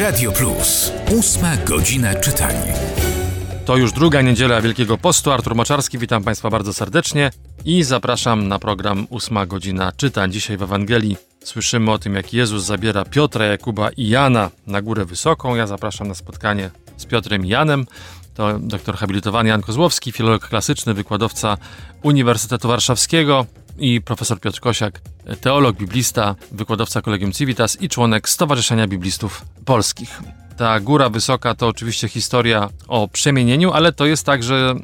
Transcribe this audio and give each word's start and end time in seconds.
Radio 0.00 0.32
Plus. 0.32 0.92
Ósma 1.18 1.56
godzina 1.56 2.14
czytania. 2.14 2.74
To 3.64 3.76
już 3.76 3.92
druga 3.92 4.22
niedziela 4.22 4.60
Wielkiego 4.60 4.98
Postu. 4.98 5.32
Artur 5.32 5.54
Moczarski, 5.54 5.98
witam 5.98 6.24
Państwa 6.24 6.50
bardzo 6.50 6.72
serdecznie 6.72 7.30
i 7.64 7.82
zapraszam 7.82 8.48
na 8.48 8.58
program 8.58 9.06
Ósma 9.10 9.46
godzina 9.46 9.92
czytań. 9.92 10.32
Dzisiaj 10.32 10.56
w 10.56 10.62
Ewangelii 10.62 11.16
słyszymy 11.44 11.90
o 11.90 11.98
tym, 11.98 12.14
jak 12.14 12.32
Jezus 12.32 12.64
zabiera 12.64 13.04
Piotra, 13.04 13.44
Jakuba 13.44 13.90
i 13.90 14.08
Jana 14.08 14.50
na 14.66 14.82
Górę 14.82 15.04
Wysoką. 15.04 15.54
Ja 15.54 15.66
zapraszam 15.66 16.08
na 16.08 16.14
spotkanie 16.14 16.70
z 16.96 17.06
Piotrem 17.06 17.46
i 17.46 17.48
Janem. 17.48 17.86
To 18.34 18.58
doktor 18.58 18.96
habilitowany 18.96 19.48
Jan 19.48 19.62
Kozłowski, 19.62 20.12
filolog 20.12 20.48
klasyczny, 20.48 20.94
wykładowca 20.94 21.56
Uniwersytetu 22.02 22.68
Warszawskiego 22.68 23.46
i 23.78 24.00
profesor 24.00 24.40
Piotr 24.40 24.60
Kosiak, 24.60 25.00
teolog, 25.40 25.76
biblista, 25.76 26.34
wykładowca 26.52 27.02
Kolegium 27.02 27.32
Civitas 27.32 27.82
i 27.82 27.88
członek 27.88 28.28
Stowarzyszenia 28.28 28.86
Biblistów 28.86 29.44
Polskich. 29.64 30.20
Ta 30.56 30.80
góra 30.80 31.08
wysoka 31.08 31.54
to 31.54 31.68
oczywiście 31.68 32.08
historia 32.08 32.68
o 32.88 33.08
przemienieniu, 33.08 33.72
ale 33.72 33.92
to 33.92 34.06
jest 34.06 34.26
także 34.26 34.74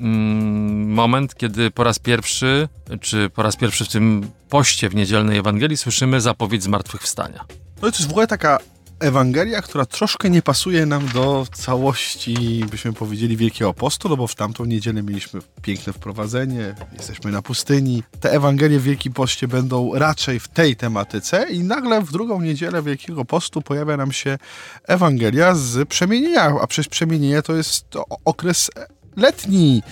mm, 0.00 0.92
moment, 0.92 1.34
kiedy 1.34 1.70
po 1.70 1.84
raz 1.84 1.98
pierwszy, 1.98 2.68
czy 3.00 3.30
po 3.30 3.42
raz 3.42 3.56
pierwszy 3.56 3.84
w 3.84 3.88
tym 3.88 4.30
poście 4.48 4.88
w 4.88 4.94
niedzielnej 4.94 5.38
Ewangelii 5.38 5.76
słyszymy 5.76 6.20
zapowiedź 6.20 6.62
zmartwychwstania. 6.62 7.44
No 7.82 7.88
i 7.88 7.92
to 7.92 7.98
jest 7.98 8.08
w 8.08 8.10
ogóle 8.10 8.26
taka 8.26 8.58
Ewangelia, 9.00 9.62
która 9.62 9.86
troszkę 9.86 10.30
nie 10.30 10.42
pasuje 10.42 10.86
nam 10.86 11.08
do 11.08 11.46
całości, 11.52 12.64
byśmy 12.70 12.92
powiedzieli, 12.92 13.36
Wielkiego 13.36 13.74
Postu, 13.74 14.08
no 14.08 14.16
bo 14.16 14.26
w 14.26 14.34
tamtą 14.34 14.64
niedzielę 14.64 15.02
mieliśmy 15.02 15.40
piękne 15.62 15.92
wprowadzenie, 15.92 16.74
jesteśmy 16.92 17.32
na 17.32 17.42
pustyni. 17.42 18.02
Te 18.20 18.32
Ewangelie 18.32 18.78
w 18.78 18.82
Wielkim 18.82 19.12
Poście 19.12 19.48
będą 19.48 19.94
raczej 19.94 20.40
w 20.40 20.48
tej 20.48 20.76
tematyce 20.76 21.46
i 21.50 21.60
nagle 21.64 22.02
w 22.02 22.12
drugą 22.12 22.40
niedzielę 22.40 22.82
Wielkiego 22.82 23.24
Postu 23.24 23.62
pojawia 23.62 23.96
nam 23.96 24.12
się 24.12 24.38
Ewangelia 24.84 25.54
z 25.54 25.88
przemienienia, 25.88 26.54
a 26.60 26.66
przecież 26.66 26.88
przemienienie 26.88 27.42
to 27.42 27.54
jest 27.54 27.86
okres 28.24 28.70
letni 29.16 29.74
yy, 29.74 29.82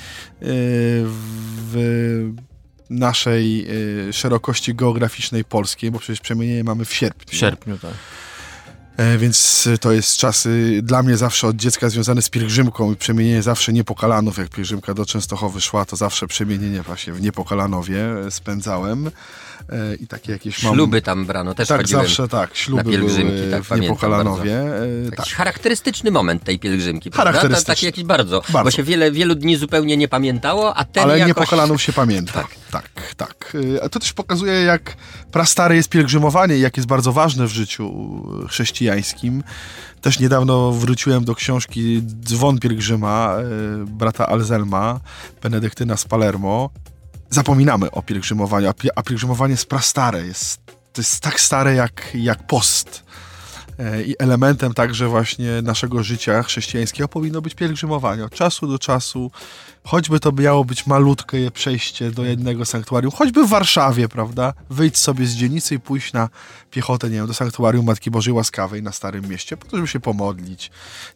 w 1.72 2.32
naszej 2.90 3.66
yy, 4.06 4.12
szerokości 4.12 4.74
geograficznej 4.74 5.44
polskiej, 5.44 5.90
bo 5.90 5.98
przecież 5.98 6.20
przemienienie 6.20 6.64
mamy 6.64 6.84
w 6.84 6.94
sierpniu. 6.94 7.32
W 7.32 7.34
sierpniu, 7.34 7.78
tak. 7.78 7.94
E, 8.96 9.18
więc 9.18 9.68
to 9.80 9.92
jest 9.92 10.16
czasy 10.16 10.80
dla 10.82 11.02
mnie 11.02 11.16
zawsze 11.16 11.46
od 11.46 11.56
dziecka 11.56 11.88
związane 11.88 12.22
z 12.22 12.28
pielgrzymką 12.28 12.92
i 12.92 12.96
przemienienie 12.96 13.42
zawsze 13.42 13.72
Niepokalanów. 13.72 14.38
Jak 14.38 14.48
pielgrzymka 14.48 14.94
do 14.94 15.06
Częstochowy 15.06 15.60
szła, 15.60 15.84
to 15.84 15.96
zawsze 15.96 16.26
przemienienie 16.26 16.82
właśnie 16.82 17.12
w 17.12 17.20
Niepokalanowie 17.20 18.06
spędzałem. 18.30 19.10
E, 19.70 19.94
I 19.94 20.06
takie 20.06 20.32
jakieś 20.32 20.62
mam... 20.62 20.74
Śluby 20.74 21.02
tam 21.02 21.26
brano, 21.26 21.54
też 21.54 21.68
Tak, 21.68 21.88
zawsze 21.88 22.28
tak. 22.28 22.56
Śluby 22.56 22.84
na 22.84 22.90
pielgrzymki, 22.90 23.36
były 23.36 23.50
tak, 23.50 23.62
w 23.62 23.80
Niepokalanowie. 23.80 24.60
E, 25.06 25.10
tak. 25.16 25.26
charakterystyczny 25.26 26.10
moment 26.10 26.44
tej 26.44 26.58
pielgrzymki, 26.58 27.10
prawda? 27.10 27.48
To 27.48 27.64
taki 27.64 27.86
jakiś 27.86 28.04
bardzo, 28.04 28.42
bardzo, 28.48 28.64
bo 28.64 28.70
się 28.70 28.82
wiele, 28.82 29.12
wielu 29.12 29.34
dni 29.34 29.56
zupełnie 29.56 29.96
nie 29.96 30.08
pamiętało, 30.08 30.74
a 30.74 30.84
ten 30.84 31.02
Ale 31.02 31.18
jakoś... 31.18 31.28
Niepokalanów 31.28 31.82
się 31.82 31.92
pamięta. 31.92 32.32
Tak. 32.32 32.65
Tak, 32.70 33.14
tak. 33.16 33.56
A 33.82 33.88
to 33.88 34.00
też 34.00 34.12
pokazuje, 34.12 34.52
jak 34.52 34.96
prastare 35.32 35.76
jest 35.76 35.88
pielgrzymowanie 35.88 36.58
jak 36.58 36.76
jest 36.76 36.88
bardzo 36.88 37.12
ważne 37.12 37.46
w 37.46 37.50
życiu 37.50 37.92
chrześcijańskim. 38.48 39.42
Też 40.00 40.20
niedawno 40.20 40.72
wróciłem 40.72 41.24
do 41.24 41.34
książki 41.34 42.02
Dzwon 42.02 42.58
pielgrzyma 42.58 43.36
e, 43.36 43.44
brata 43.86 44.26
Alzelma, 44.26 45.00
Benedyktyna 45.42 45.96
z 45.96 46.04
Palermo 46.04 46.70
zapominamy 47.30 47.90
o 47.90 48.02
pielgrzymowaniu, 48.02 48.72
a 48.96 49.02
pielgrzymowanie 49.02 49.50
jest 49.50 49.66
prastare, 49.66 50.26
jest, 50.26 50.60
to 50.66 51.00
jest 51.00 51.20
tak 51.20 51.40
stare 51.40 51.74
jak, 51.74 52.10
jak 52.14 52.46
post. 52.46 53.06
I 54.06 54.14
elementem 54.18 54.74
także 54.74 55.08
właśnie 55.08 55.62
naszego 55.62 56.02
życia 56.02 56.42
chrześcijańskiego 56.42 57.08
powinno 57.08 57.42
być 57.42 57.54
pielgrzymowanie. 57.54 58.24
Od 58.24 58.34
czasu 58.34 58.66
do 58.66 58.78
czasu, 58.78 59.30
choćby 59.86 60.20
to 60.20 60.32
miało 60.32 60.64
być 60.64 60.86
malutkie 60.86 61.50
przejście 61.50 62.10
do 62.10 62.24
jednego 62.24 62.64
sanktuarium, 62.64 63.12
choćby 63.12 63.46
w 63.46 63.48
Warszawie, 63.48 64.08
prawda? 64.08 64.52
Wyjść 64.70 64.96
sobie 64.96 65.26
z 65.26 65.34
dzielnicy 65.34 65.74
i 65.74 65.80
pójść 65.80 66.12
na 66.12 66.28
piechotę, 66.70 67.10
nie 67.10 67.16
wiem, 67.16 67.26
do 67.26 67.34
sanktuarium 67.34 67.86
Matki 67.86 68.10
Bożej 68.10 68.34
Łaskawej 68.34 68.82
na 68.82 68.92
Starym 68.92 69.28
Mieście, 69.28 69.56
po 69.56 69.66
to, 69.66 69.76
żeby 69.76 69.88
się 69.88 70.00
pomodlić, 70.00 70.70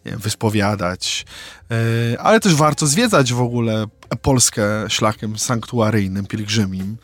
nie 0.05 0.11
wiem, 0.11 0.21
wyspowiadać. 0.21 1.27
E, 1.71 2.21
ale 2.21 2.41
też 2.41 2.55
warto 2.55 2.87
zwiedzać 2.87 3.33
w 3.33 3.41
ogóle 3.41 3.87
Polskę 4.23 4.91
szlakiem 4.91 5.39
sanktuaryjnym, 5.39 6.27
pielgrzymim 6.27 6.97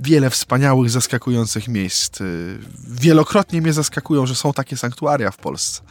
wiele 0.00 0.30
wspaniałych, 0.30 0.90
zaskakujących 0.90 1.68
miejsc. 1.68 2.20
Y, 2.20 2.58
wielokrotnie 2.88 3.62
mnie 3.62 3.72
zaskakują, 3.72 4.26
że 4.26 4.34
są 4.34 4.52
takie 4.52 4.76
sanktuaria 4.76 5.30
w 5.30 5.36
Polsce. 5.36 5.82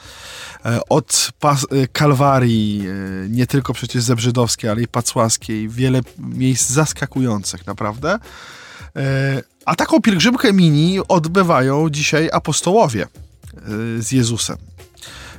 E, 0.66 0.80
od 0.90 1.32
y, 1.74 1.88
Kalwarii, 1.88 2.88
y, 2.88 3.28
nie 3.30 3.48
tylko 3.48 3.74
przecież 3.74 4.04
Zebrzydowskiej, 4.04 4.70
ale 4.70 4.82
i 4.82 4.88
Pacłaskiej, 4.88 5.70
wiele 5.70 6.02
miejsc 6.18 6.70
zaskakujących, 6.70 7.68
naprawdę. 7.68 8.20
E, 8.96 9.42
a 9.66 9.76
taką 9.76 10.02
pielgrzymkę 10.02 10.54
mini 10.54 11.00
odbywają 11.08 11.90
dzisiaj 11.90 12.30
apostołowie 12.34 13.08
z 14.00 14.12
Jezusem. 14.12 14.58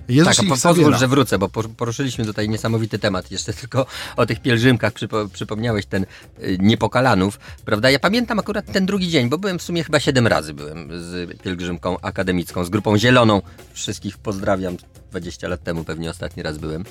Jezus 0.08 0.36
tak, 0.36 0.46
a 0.46 0.48
po, 0.48 0.56
pozwól, 0.62 0.96
że 0.96 1.08
wrócę, 1.08 1.38
bo 1.38 1.48
poruszyliśmy 1.48 2.24
tutaj 2.24 2.48
niesamowity 2.48 2.98
temat. 2.98 3.30
Jeszcze 3.30 3.52
tylko 3.52 3.86
o 4.16 4.26
tych 4.26 4.40
pielgrzymkach 4.40 4.92
przypo, 4.92 5.28
przypomniałeś 5.32 5.86
ten 5.86 6.06
y, 6.42 6.58
Niepokalanów, 6.60 7.38
prawda? 7.64 7.90
Ja 7.90 7.98
pamiętam 7.98 8.38
akurat 8.38 8.72
ten 8.72 8.86
drugi 8.86 9.08
dzień, 9.08 9.28
bo 9.28 9.38
byłem 9.38 9.58
w 9.58 9.62
sumie 9.62 9.84
chyba 9.84 10.00
siedem 10.00 10.26
razy 10.26 10.54
byłem 10.54 10.88
z 11.02 11.40
pielgrzymką 11.42 12.00
akademicką, 12.00 12.64
z 12.64 12.68
grupą 12.68 12.98
zieloną. 12.98 13.42
Wszystkich 13.72 14.18
pozdrawiam 14.18 14.76
20 15.20 15.48
lat 15.48 15.62
temu 15.62 15.84
pewnie 15.84 16.10
ostatni 16.10 16.42
raz 16.42 16.58
byłem. 16.58 16.84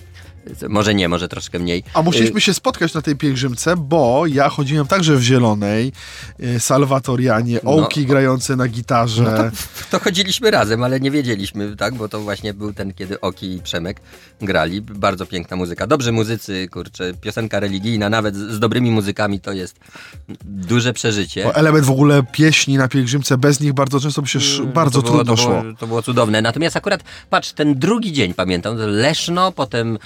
Może 0.70 0.96
nie, 0.96 1.10
może 1.10 1.28
troszkę 1.28 1.60
mniej. 1.60 1.84
A 1.94 2.02
musieliśmy 2.02 2.42
się 2.42 2.54
spotkać 2.54 2.94
na 2.94 3.02
tej 3.02 3.16
pielgrzymce, 3.16 3.76
bo 3.78 4.24
ja 4.28 4.50
chodziłem 4.50 4.88
także 4.88 5.16
w 5.16 5.22
zielonej, 5.22 5.92
y, 6.44 6.60
salwatorianie, 6.60 7.60
no. 7.64 7.72
ołki 7.72 8.02
no, 8.02 8.08
grające 8.08 8.56
na 8.56 8.68
gitarze. 8.68 9.24
No 9.24 9.32
to, 9.32 9.44
to, 9.92 10.04
chodziliśmy 10.04 10.52
razem, 10.52 10.84
ale 10.84 11.00
nie 11.00 11.12
wiedzieliśmy, 11.12 11.76
tak, 11.76 11.96
bo 11.96 12.10
to 12.10 12.20
właśnie 12.20 12.54
był 12.54 12.74
ten, 12.74 12.94
kiedy 12.94 13.22
Oki 13.22 13.54
i 13.54 13.62
Przemek 13.62 14.02
grali. 14.42 14.82
Bardzo 14.82 15.26
piękna 15.26 15.58
muzyka. 15.58 15.88
Dobrzy 15.88 16.12
muzycy, 16.12 16.68
kurczę, 16.72 17.14
piosenka 17.14 17.60
religijna, 17.60 18.10
nawet 18.10 18.36
z, 18.36 18.60
dobrymi 18.60 18.92
muzykami 18.92 19.40
to 19.40 19.52
jest 19.52 19.80
duże 20.46 20.94
przeżycie. 20.94 21.44
Bo 21.44 21.56
element 21.56 21.86
w 21.86 21.92
ogóle 21.92 22.24
pieśni 22.32 22.78
na 22.78 22.88
pielgrzymce, 22.88 23.38
bez 23.38 23.60
nich 23.60 23.74
bardzo 23.74 24.00
często 24.00 24.22
by 24.22 24.28
się 24.28 24.40
sz, 24.40 24.74
bardzo 24.74 25.02
było, 25.02 25.14
trudno 25.14 25.36
to 25.36 25.42
szło. 25.42 25.62
Było, 25.62 25.74
to 25.74 25.88
było 25.88 26.02
cudowne. 26.02 26.42
Natomiast 26.42 26.78
akurat, 26.78 27.04
patrz, 27.30 27.52
ten 27.52 27.80
drugi 27.80 28.14
dzień, 28.16 28.34
pamiętam, 28.34 28.78
Leszno, 28.78 29.52
potem, 29.52 29.98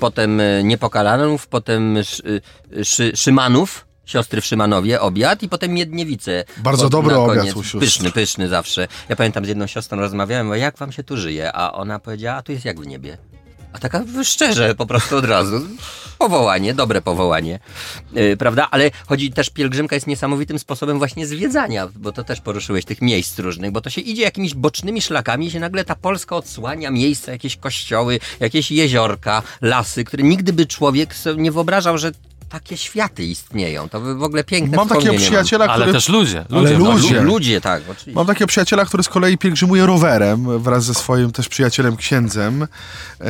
potem 0.00 0.40
e, 0.40 0.64
Niepokalanów, 0.64 1.46
potem 1.46 1.98
szy, 2.02 2.40
szy, 2.82 3.12
Szymanów, 3.14 3.86
siostry 4.04 4.40
w 4.40 4.46
Szymanowie, 4.46 5.00
obiad 5.00 5.42
i 5.42 5.48
potem 5.48 5.72
Miedniewice. 5.72 6.44
Bardzo 6.56 6.82
pod, 6.82 6.92
dobry 6.92 7.16
obiad 7.16 7.56
u 7.56 7.62
sióstr. 7.62 7.78
Pyszny, 7.78 8.12
pyszny 8.12 8.48
zawsze. 8.48 8.88
Ja 9.08 9.16
pamiętam 9.16 9.44
z 9.44 9.48
jedną 9.48 9.66
siostrą 9.66 9.98
rozmawiałem, 9.98 10.54
jak 10.54 10.78
wam 10.78 10.92
się 10.92 11.04
tu 11.04 11.16
żyje? 11.16 11.52
A 11.52 11.72
ona 11.72 11.98
powiedziała, 11.98 12.36
a 12.36 12.42
tu 12.42 12.52
jest 12.52 12.64
jak 12.64 12.80
w 12.80 12.86
niebie. 12.86 13.18
A 13.72 13.78
taka 13.78 14.04
szczerze, 14.24 14.74
po 14.74 14.86
prostu 14.86 15.16
od 15.16 15.24
razu. 15.24 15.60
Powołanie, 16.18 16.74
dobre 16.74 17.02
powołanie, 17.02 17.58
yy, 18.12 18.36
prawda? 18.36 18.68
Ale 18.70 18.90
chodzi 19.06 19.32
też, 19.32 19.50
pielgrzymka 19.50 19.96
jest 19.96 20.06
niesamowitym 20.06 20.58
sposobem 20.58 20.98
właśnie 20.98 21.26
zwiedzania, 21.26 21.88
bo 21.96 22.12
to 22.12 22.24
też 22.24 22.40
poruszyłeś 22.40 22.84
tych 22.84 23.02
miejsc 23.02 23.38
różnych, 23.38 23.70
bo 23.70 23.80
to 23.80 23.90
się 23.90 24.00
idzie 24.00 24.22
jakimiś 24.22 24.54
bocznymi 24.54 25.02
szlakami 25.02 25.46
i 25.46 25.50
się 25.50 25.60
nagle 25.60 25.84
ta 25.84 25.94
Polska 25.94 26.36
odsłania, 26.36 26.90
miejsca, 26.90 27.32
jakieś 27.32 27.56
kościoły, 27.56 28.20
jakieś 28.40 28.70
jeziorka, 28.70 29.42
lasy, 29.62 30.04
które 30.04 30.22
nigdy 30.22 30.52
by 30.52 30.66
człowiek 30.66 31.14
sobie 31.14 31.42
nie 31.42 31.52
wyobrażał, 31.52 31.98
że 31.98 32.12
takie 32.50 32.76
światy 32.76 33.24
istnieją. 33.24 33.88
To 33.88 34.00
w 34.00 34.22
ogóle 34.22 34.44
piękne 34.44 34.76
Mam 34.76 34.88
takiego 34.88 35.14
przyjaciela, 35.14 35.68
który... 35.68 35.84
Ale 35.84 35.92
też 35.92 36.08
ludzie. 36.08 36.44
ludzie 36.48 36.68
ale 36.68 36.78
no, 36.78 36.92
ludzie. 36.92 37.20
ludzie, 37.20 37.60
tak, 37.60 37.82
oczywiście. 37.82 38.12
Mam 38.12 38.26
takiego 38.26 38.46
przyjaciela, 38.46 38.84
który 38.84 39.02
z 39.02 39.08
kolei 39.08 39.38
pielgrzymuje 39.38 39.86
rowerem 39.86 40.58
wraz 40.58 40.84
ze 40.84 40.94
swoim 40.94 41.32
też 41.32 41.48
przyjacielem 41.48 41.96
księdzem 41.96 42.60
yy, 42.60 43.26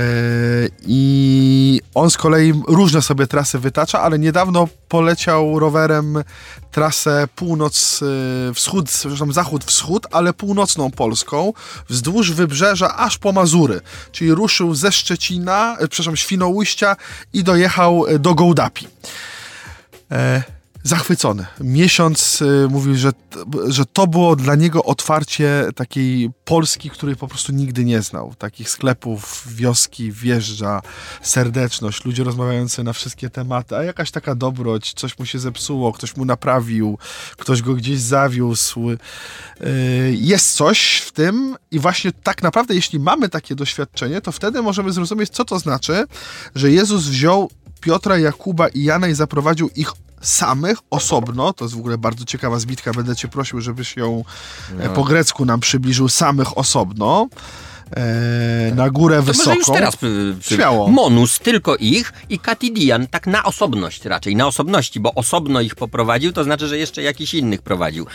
i 0.87 1.81
on 1.95 2.11
z 2.11 2.17
kolei 2.17 2.53
różne 2.69 3.03
sobie 3.03 3.27
trasy 3.27 3.59
wytacza, 3.59 4.01
ale 4.01 4.19
niedawno 4.19 4.69
poleciał 4.89 5.59
rowerem 5.59 6.23
trasę 6.71 7.29
północ-wschód, 7.37 8.89
e, 8.89 8.99
przepraszam, 8.99 9.33
zachód-wschód, 9.33 10.07
ale 10.11 10.33
północną 10.33 10.91
Polską, 10.91 11.53
wzdłuż 11.89 12.33
wybrzeża 12.33 12.97
aż 12.97 13.19
po 13.19 13.33
Mazury. 13.33 13.81
Czyli 14.13 14.35
ruszył 14.35 14.75
ze 14.75 14.93
Szczecina, 14.93 15.77
e, 15.79 15.89
przepraszam, 15.89 16.17
Świnoujścia 16.17 16.97
i 17.33 17.45
dojechał 17.45 18.05
do 18.19 18.35
Gołdapi. 18.35 18.87
E, 20.11 20.43
zachwycony. 20.83 21.47
Miesiąc 21.61 22.43
y, 22.43 22.69
mówił, 22.71 22.97
że, 22.97 23.13
że 23.69 23.87
to 23.87 24.07
było 24.07 24.37
dla 24.37 24.55
niego 24.55 24.85
otwarcie 24.85 25.67
takiej 25.77 26.31
Polski, 26.45 26.91
której 26.91 27.17
po 27.17 27.29
prostu 27.29 27.53
nigdy 27.53 27.85
nie 27.85 28.03
znał. 28.03 28.35
Takich 28.39 28.71
sklepów, 28.71 29.45
wioski, 29.49 30.13
wjeżdża, 30.13 30.81
serdeczność, 31.23 32.05
ludzie 32.05 32.25
rozmawiający 32.25 32.83
na 32.85 32.93
wszystkie 32.93 33.31
tematy, 33.31 33.77
a 33.77 33.83
jakaś 33.83 34.11
taka 34.11 34.35
dobroć, 34.35 34.93
coś 34.95 35.19
mu 35.19 35.27
się 35.27 35.39
zepsuło, 35.39 35.93
ktoś 35.93 36.17
mu 36.17 36.25
naprawił, 36.25 36.99
ktoś 37.37 37.63
go 37.63 37.75
gdzieś 37.75 38.01
zawiózł. 38.01 38.91
Y, 38.91 38.99
jest 40.19 40.55
coś 40.55 40.97
w 40.97 41.13
tym 41.13 41.57
i 41.71 41.79
właśnie 41.79 42.13
tak 42.13 42.43
naprawdę, 42.43 42.75
jeśli 42.75 43.01
mamy 43.01 43.29
takie 43.29 43.55
doświadczenie, 43.55 44.21
to 44.21 44.33
wtedy 44.33 44.63
możemy 44.63 44.93
zrozumieć, 44.93 45.31
co 45.31 45.45
to 45.45 45.59
znaczy, 45.59 46.05
że 46.55 46.71
Jezus 46.71 47.07
wziął 47.07 47.51
Piotra, 47.81 48.19
Jakuba 48.19 48.69
i 48.69 48.85
Jana 48.85 49.09
i 49.09 49.15
zaprowadził 49.15 49.71
ich 49.77 49.93
samych, 50.21 50.79
osobno, 50.91 51.53
to 51.53 51.65
jest 51.65 51.75
w 51.75 51.79
ogóle 51.79 51.99
bardzo 51.99 52.25
ciekawa 52.25 52.59
zbitka, 52.59 52.93
będę 52.93 53.17
cię 53.17 53.29
prosił, 53.29 53.61
żebyś 53.61 53.97
ją 53.97 54.25
e, 54.79 54.89
no. 54.89 54.91
po 54.91 55.05
grecku 55.05 55.45
nam 55.45 55.61
przybliżył, 55.61 56.09
samych 56.09 56.59
osobno 56.59 57.29
e, 57.97 58.75
na 58.75 58.91
górę 58.91 59.17
to 59.17 59.23
wysoką. 59.23 59.51
Może 59.51 59.59
już 59.59 59.67
teraz 59.67 59.97
przy, 59.97 60.37
przy 60.41 60.55
Śmiało. 60.55 60.89
Monus, 60.89 61.39
tylko 61.39 61.77
ich 61.77 62.13
i 62.29 62.39
Katidian, 62.39 63.07
tak 63.07 63.27
na 63.27 63.45
osobność 63.45 64.05
raczej, 64.05 64.37
na 64.37 64.47
osobności, 64.47 65.01
bo 65.01 65.15
osobno 65.15 65.61
ich 65.61 65.75
poprowadził, 65.75 66.33
to 66.33 66.45
znaczy, 66.45 66.69
że 66.69 66.79
jeszcze 66.79 67.03
jakiś 67.03 67.35
innych 67.35 67.63
prowadził. 67.63 68.07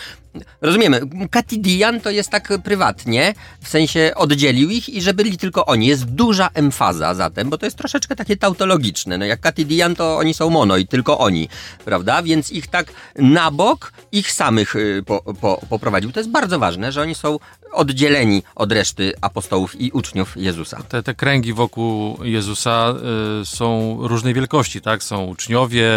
Rozumiemy, 0.62 1.02
Katidian 1.32 2.02
to 2.02 2.10
jest 2.10 2.30
tak 2.30 2.54
prywatnie, 2.64 3.34
w 3.62 3.70
sensie 3.70 4.12
oddzielił 4.16 4.70
ich 4.70 4.90
i 4.90 5.02
że 5.02 5.14
byli 5.14 5.38
tylko 5.38 5.66
oni. 5.66 5.88
Jest 5.88 6.06
duża 6.06 6.50
emfaza 6.54 7.14
zatem, 7.14 7.50
bo 7.50 7.58
to 7.58 7.66
jest 7.66 7.78
troszeczkę 7.78 8.16
takie 8.16 8.38
tautologiczne. 8.38 9.18
No 9.18 9.26
jak 9.26 9.40
Katidian 9.40 9.96
to 9.96 10.18
oni 10.18 10.34
są 10.34 10.50
mono 10.50 10.78
i 10.78 10.88
tylko 10.88 11.18
oni, 11.18 11.50
prawda? 11.86 12.24
Więc 12.24 12.52
ich 12.52 12.68
tak 12.68 12.88
na 13.16 13.52
bok, 13.52 13.94
ich 14.12 14.32
samych 14.32 14.76
y, 14.76 15.04
po, 15.06 15.34
po, 15.42 15.62
poprowadził. 15.70 16.12
To 16.12 16.20
jest 16.20 16.30
bardzo 16.30 16.60
ważne, 16.60 16.92
że 16.92 17.02
oni 17.02 17.16
są 17.16 17.40
oddzieleni 17.72 18.44
od 18.56 18.72
reszty 18.72 19.14
apostołów 19.22 19.65
i 19.76 19.92
uczniów 19.92 20.38
Jezusa. 20.38 20.84
Te, 20.84 21.04
te 21.04 21.14
kręgi 21.14 21.54
wokół 21.54 22.24
Jezusa 22.24 22.94
y, 23.42 23.46
są 23.46 23.98
różnej 24.02 24.34
wielkości, 24.34 24.82
tak? 24.82 25.04
Są 25.04 25.26
uczniowie, 25.26 25.92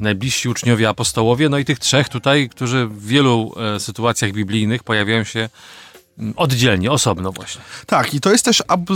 najbliżsi 0.00 0.48
uczniowie, 0.48 0.88
apostołowie, 0.88 1.48
no 1.48 1.58
i 1.58 1.64
tych 1.64 1.78
trzech 1.78 2.08
tutaj, 2.08 2.48
którzy 2.48 2.86
w 2.86 3.06
wielu 3.06 3.52
y, 3.76 3.80
sytuacjach 3.80 4.32
biblijnych 4.32 4.82
pojawiają 4.82 5.24
się 5.24 5.48
oddzielnie, 6.36 6.90
osobno 6.90 7.32
właśnie. 7.32 7.62
Tak, 7.86 8.14
i 8.14 8.20
to 8.20 8.32
jest 8.32 8.44
też 8.44 8.62
ab 8.68 8.86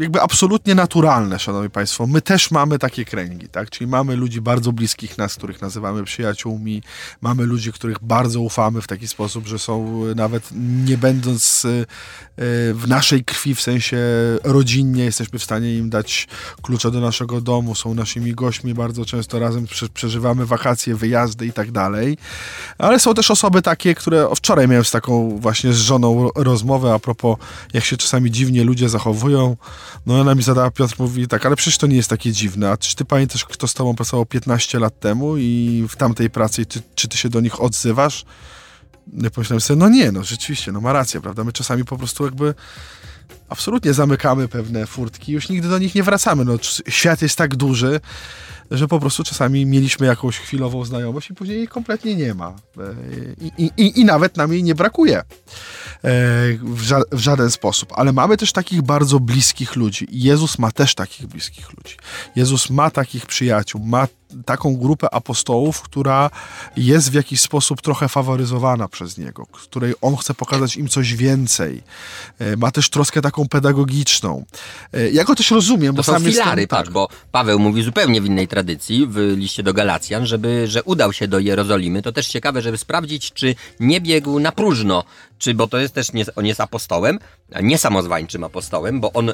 jakby 0.00 0.20
absolutnie 0.20 0.74
naturalne, 0.74 1.38
szanowni 1.38 1.70
państwo. 1.70 2.06
My 2.06 2.22
też 2.22 2.50
mamy 2.50 2.78
takie 2.78 3.04
kręgi, 3.04 3.48
tak? 3.48 3.70
Czyli 3.70 3.90
mamy 3.90 4.16
ludzi 4.16 4.40
bardzo 4.40 4.72
bliskich 4.72 5.18
nas, 5.18 5.34
których 5.34 5.60
nazywamy 5.60 6.04
przyjaciółmi, 6.04 6.82
mamy 7.20 7.46
ludzi, 7.46 7.72
których 7.72 7.96
bardzo 8.02 8.40
ufamy 8.40 8.82
w 8.82 8.86
taki 8.86 9.08
sposób, 9.08 9.46
że 9.46 9.58
są 9.58 10.02
nawet 10.14 10.48
nie 10.86 10.98
będąc 10.98 11.64
e, 11.64 11.68
w 12.74 12.84
naszej 12.88 13.24
krwi, 13.24 13.54
w 13.54 13.60
sensie 13.60 13.98
rodzinnie, 14.44 15.04
jesteśmy 15.04 15.38
w 15.38 15.44
stanie 15.44 15.76
im 15.76 15.90
dać 15.90 16.28
klucze 16.62 16.90
do 16.90 17.00
naszego 17.00 17.40
domu, 17.40 17.74
są 17.74 17.94
naszymi 17.94 18.34
gośćmi, 18.34 18.74
bardzo 18.74 19.04
często 19.04 19.38
razem 19.38 19.66
przeżywamy 19.94 20.46
wakacje, 20.46 20.94
wyjazdy 20.94 21.46
i 21.46 21.52
tak 21.52 21.70
dalej. 21.72 22.18
Ale 22.78 23.00
są 23.00 23.14
też 23.14 23.30
osoby 23.30 23.62
takie, 23.62 23.94
które 23.94 24.28
wczoraj 24.36 24.68
miałem 24.68 24.84
z 24.84 24.90
taką 24.90 25.38
właśnie 25.38 25.72
z 25.72 25.76
żoną 25.76 26.28
rozmowę 26.50 26.94
a 26.94 26.98
propos, 26.98 27.36
jak 27.72 27.84
się 27.84 27.96
czasami 27.96 28.30
dziwnie 28.30 28.64
ludzie 28.64 28.88
zachowują. 28.88 29.56
No 30.06 30.20
ona 30.20 30.34
mi 30.34 30.42
zadała, 30.42 30.70
Piotr 30.70 30.94
mówi 30.98 31.28
tak, 31.28 31.46
ale 31.46 31.56
przecież 31.56 31.78
to 31.78 31.86
nie 31.86 31.96
jest 31.96 32.10
takie 32.10 32.32
dziwne. 32.32 32.70
A 32.70 32.76
czy 32.76 32.96
ty 32.96 33.04
pamiętasz, 33.04 33.44
kto 33.44 33.68
z 33.68 33.74
tobą 33.74 33.96
pracował 33.96 34.26
15 34.26 34.78
lat 34.78 35.00
temu 35.00 35.36
i 35.36 35.84
w 35.88 35.96
tamtej 35.96 36.30
pracy, 36.30 36.66
czy, 36.66 36.82
czy 36.94 37.08
ty 37.08 37.16
się 37.16 37.28
do 37.28 37.40
nich 37.40 37.60
odzywasz? 37.60 38.24
Ja 39.16 39.30
pomyślałem 39.30 39.60
sobie, 39.60 39.78
no 39.78 39.88
nie, 39.88 40.12
no 40.12 40.24
rzeczywiście, 40.24 40.72
no 40.72 40.80
ma 40.80 40.92
rację, 40.92 41.20
prawda? 41.20 41.44
My 41.44 41.52
czasami 41.52 41.84
po 41.84 41.98
prostu 41.98 42.24
jakby 42.24 42.54
absolutnie 43.48 43.94
zamykamy 43.94 44.48
pewne 44.48 44.86
furtki, 44.86 45.32
już 45.32 45.48
nigdy 45.48 45.68
do 45.68 45.78
nich 45.78 45.94
nie 45.94 46.02
wracamy. 46.02 46.44
No, 46.44 46.52
świat 46.88 47.22
jest 47.22 47.36
tak 47.36 47.56
duży, 47.56 48.00
że 48.70 48.88
po 48.88 49.00
prostu 49.00 49.24
czasami 49.24 49.66
mieliśmy 49.66 50.06
jakąś 50.06 50.38
chwilową 50.38 50.84
znajomość 50.84 51.30
i 51.30 51.34
później 51.34 51.58
jej 51.58 51.68
kompletnie 51.68 52.16
nie 52.16 52.34
ma. 52.34 52.48
E, 52.48 52.54
I, 53.58 53.70
i, 53.76 54.00
i 54.00 54.04
nawet 54.04 54.36
nam 54.36 54.52
jej 54.52 54.62
nie 54.62 54.74
brakuje 54.74 55.18
e, 55.18 55.24
w, 56.62 56.80
ża 56.80 57.00
w, 57.12 57.18
żaden 57.18 57.50
sposób. 57.50 57.92
Ale 57.96 58.12
mamy 58.12 58.36
też 58.36 58.52
takich 58.52 58.82
bardzo 58.82 59.20
bliskich 59.20 59.76
ludzi. 59.76 60.06
Jezus 60.10 60.58
ma 60.58 60.72
też 60.72 60.94
takich 60.94 61.26
bliskich 61.26 61.72
ludzi. 61.72 61.96
Jezus 62.36 62.70
ma 62.70 62.90
takich 62.90 63.26
przyjaciół, 63.26 63.80
ma 63.84 64.08
taką 64.46 64.76
grupę 64.76 65.14
apostołów, 65.14 65.82
która 65.82 66.30
jest 66.76 67.10
w 67.10 67.14
jakiś 67.14 67.40
sposób 67.40 67.82
trochę 67.82 68.08
faworyzowana 68.08 68.88
przez 68.88 69.18
niego, 69.18 69.46
której 69.46 69.94
on 70.00 70.16
chce 70.16 70.34
pokazać 70.34 70.76
im 70.76 70.88
coś 70.88 71.14
więcej. 71.14 71.82
E, 72.38 72.56
ma 72.56 72.70
też 72.70 72.90
troskę 72.90 73.22
taką 73.22 73.48
pedagogiczną. 73.48 74.44
Ja 75.12 75.24
go 75.24 75.34
też 75.34 75.50
rozumiem. 75.50 75.94
To 75.94 75.96
bo 75.96 76.02
są 76.02 76.12
sam 76.12 76.22
filary, 76.22 76.60
jestem, 76.62 76.78
patrz, 76.78 76.88
tak. 76.88 76.92
bo 76.92 77.08
Paweł 77.32 77.58
mówi 77.58 77.82
zupełnie 77.82 78.20
w 78.20 78.26
innej 78.26 78.48
tradycji 78.48 78.70
tradycji 78.70 79.06
w 79.06 79.16
liście 79.36 79.62
do 79.62 79.74
Galacjan, 79.74 80.26
żeby, 80.26 80.68
że 80.68 80.82
udał 80.82 81.12
się 81.12 81.28
do 81.28 81.38
Jerozolimy. 81.38 82.02
To 82.02 82.12
też 82.12 82.28
ciekawe, 82.28 82.62
żeby 82.62 82.78
sprawdzić, 82.78 83.32
czy 83.32 83.54
nie 83.80 84.00
biegł 84.00 84.40
na 84.40 84.52
próżno, 84.52 85.04
czy, 85.38 85.54
bo 85.54 85.66
to 85.66 85.78
jest 85.78 85.94
też, 85.94 86.12
nie, 86.12 86.24
on 86.36 86.46
jest 86.46 86.60
apostołem, 86.60 87.18
nie 87.62 87.78
samozwańczym 87.78 88.44
apostołem, 88.44 89.00
bo 89.00 89.12
on 89.12 89.32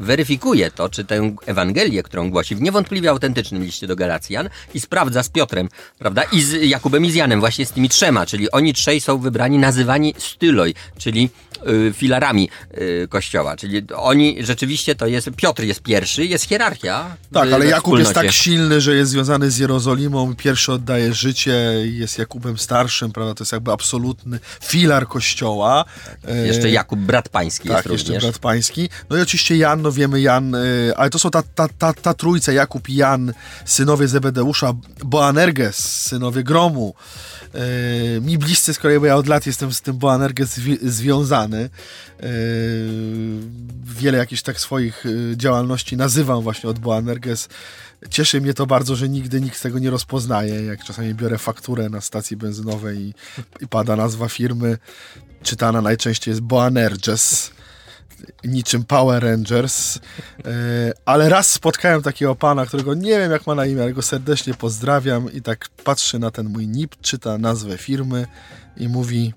weryfikuje 0.00 0.70
to, 0.70 0.88
czy 0.88 1.04
tę 1.04 1.36
Ewangelię, 1.46 2.02
którą 2.02 2.30
głosi 2.30 2.56
w 2.56 2.62
niewątpliwie 2.62 3.10
autentycznym 3.10 3.64
liście 3.64 3.86
do 3.86 3.96
Galacjan 3.96 4.48
i 4.74 4.80
sprawdza 4.80 5.22
z 5.22 5.28
Piotrem, 5.28 5.68
prawda, 5.98 6.22
i 6.22 6.42
z 6.42 6.52
Jakubem 6.52 7.04
i 7.04 7.10
z 7.10 7.14
Janem, 7.14 7.40
właśnie 7.40 7.66
z 7.66 7.72
tymi 7.72 7.88
trzema, 7.88 8.26
czyli 8.26 8.50
oni 8.50 8.74
trzej 8.74 9.00
są 9.00 9.18
wybrani, 9.18 9.58
nazywani 9.58 10.14
styloj, 10.18 10.74
czyli 10.98 11.30
filarami 11.92 12.48
y, 12.78 13.08
kościoła, 13.10 13.56
czyli 13.56 13.82
oni 13.96 14.36
rzeczywiście 14.40 14.94
to 14.94 15.06
jest, 15.06 15.30
Piotr 15.36 15.62
jest 15.62 15.82
pierwszy, 15.82 16.26
jest 16.26 16.44
hierarchia. 16.44 17.16
Tak, 17.32 17.52
ale 17.52 17.66
Jakub 17.66 17.98
jest 17.98 18.14
tak 18.14 18.32
silny, 18.32 18.80
że 18.80 18.94
jest 18.94 19.10
związany 19.10 19.50
z 19.50 19.58
Jerozolimą, 19.58 20.34
pierwszy 20.36 20.72
oddaje 20.72 21.14
życie, 21.14 21.52
jest 21.84 22.18
Jakubem 22.18 22.58
starszym, 22.58 23.12
prawda, 23.12 23.34
to 23.34 23.44
jest 23.44 23.52
jakby 23.52 23.72
absolutny 23.72 24.38
filar 24.62 25.08
kościoła. 25.08 25.84
Tak, 26.22 26.34
jeszcze 26.46 26.70
Jakub, 26.70 26.98
brat 26.98 27.28
pański 27.28 27.68
tak, 27.68 27.76
jest 27.76 27.86
również. 27.86 28.08
jeszcze 28.08 28.28
brat 28.28 28.38
pański. 28.38 28.88
No 29.10 29.16
i 29.16 29.20
oczywiście 29.20 29.56
Jan, 29.56 29.82
no 29.82 29.92
wiemy 29.92 30.20
Jan, 30.20 30.54
y, 30.54 30.92
ale 30.96 31.10
to 31.10 31.18
są 31.18 31.30
ta, 31.30 31.42
ta, 31.42 31.68
ta, 31.68 31.92
ta 31.92 32.14
trójca, 32.14 32.52
Jakub 32.52 32.88
i 32.88 32.94
Jan, 32.94 33.32
synowie 33.64 34.08
Zebedeusza, 34.08 34.72
Boanerges, 35.04 36.02
synowie 36.02 36.42
Gromu, 36.42 36.94
y, 38.16 38.20
mi 38.20 38.38
bliscy 38.38 38.74
z 38.74 38.78
kolei, 38.78 38.98
bo 38.98 39.06
ja 39.06 39.16
od 39.16 39.26
lat 39.26 39.46
jestem 39.46 39.72
z 39.72 39.80
tym 39.80 39.98
Boanerges 39.98 40.54
zwi 40.54 40.78
związany. 40.82 41.49
Y, 41.58 43.40
wiele 43.84 44.18
jakichś 44.18 44.42
tak 44.42 44.60
swoich 44.60 45.04
działalności 45.36 45.96
nazywam 45.96 46.42
właśnie 46.42 46.70
od 46.70 46.78
Boanerges. 46.78 47.48
Cieszy 48.10 48.40
mnie 48.40 48.54
to 48.54 48.66
bardzo, 48.66 48.96
że 48.96 49.08
nigdy 49.08 49.40
nikt 49.40 49.62
tego 49.62 49.78
nie 49.78 49.90
rozpoznaje. 49.90 50.64
Jak 50.64 50.84
czasami 50.84 51.14
biorę 51.14 51.38
fakturę 51.38 51.88
na 51.88 52.00
stacji 52.00 52.36
benzynowej 52.36 52.98
i, 52.98 53.14
i 53.60 53.68
pada 53.68 53.96
nazwa 53.96 54.28
firmy, 54.28 54.78
czytana 55.42 55.82
najczęściej 55.82 56.32
jest 56.32 56.40
Boanerges 56.40 57.50
niczym 58.44 58.84
Power 58.84 59.22
Rangers, 59.22 59.96
e, 59.96 60.00
ale 61.04 61.28
raz 61.28 61.50
spotkałem 61.50 62.02
takiego 62.02 62.34
pana, 62.34 62.66
którego 62.66 62.94
nie 62.94 63.18
wiem 63.18 63.30
jak 63.30 63.46
ma 63.46 63.54
na 63.54 63.66
imię, 63.66 63.82
ale 63.82 63.92
go 63.92 64.02
serdecznie 64.02 64.54
pozdrawiam 64.54 65.32
i 65.32 65.42
tak 65.42 65.68
patrzy 65.84 66.18
na 66.18 66.30
ten 66.30 66.48
mój 66.48 66.68
NIP, 66.68 66.96
czyta 67.00 67.38
nazwę 67.38 67.78
firmy 67.78 68.26
i 68.76 68.88
mówi 68.88 69.34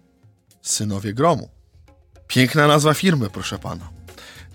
Synowie 0.62 1.14
Gromu. 1.14 1.50
Piękna 2.28 2.68
nazwa 2.68 2.94
firmy, 2.94 3.30
proszę 3.30 3.60
pana. 3.60 3.90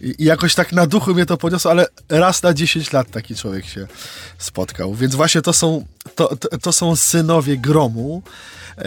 I 0.00 0.24
jakoś 0.24 0.54
tak 0.54 0.72
na 0.72 0.86
duchu 0.86 1.14
mnie 1.14 1.26
to 1.26 1.36
podniosło, 1.36 1.70
ale 1.70 1.86
raz 2.08 2.42
na 2.42 2.54
10 2.54 2.92
lat 2.92 3.10
taki 3.10 3.36
człowiek 3.36 3.64
się 3.64 3.86
spotkał. 4.38 4.94
Więc 4.94 5.14
właśnie 5.14 5.42
to 5.42 5.52
są, 5.52 5.86
to, 6.14 6.36
to, 6.36 6.58
to 6.58 6.72
są 6.72 6.96
synowie 6.96 7.56
gromu. 7.56 8.22
E, 8.78 8.82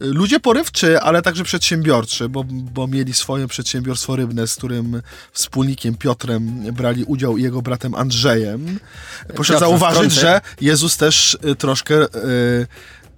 ludzie 0.00 0.40
porywczy, 0.40 1.00
ale 1.00 1.22
także 1.22 1.44
przedsiębiorczy, 1.44 2.28
bo, 2.28 2.44
bo 2.44 2.86
mieli 2.86 3.14
swoje 3.14 3.48
przedsiębiorstwo 3.48 4.16
rybne, 4.16 4.46
z 4.46 4.54
którym 4.54 5.02
wspólnikiem 5.32 5.94
Piotrem 5.94 6.72
brali 6.72 7.04
udział 7.04 7.36
i 7.36 7.42
jego 7.42 7.62
bratem 7.62 7.94
Andrzejem. 7.94 8.78
Proszę 9.34 9.52
Piotr, 9.52 9.64
zauważyć, 9.64 10.12
że 10.12 10.40
Jezus 10.60 10.96
też 10.96 11.38
e, 11.42 11.54
troszkę. 11.54 11.94
E, 12.02 12.08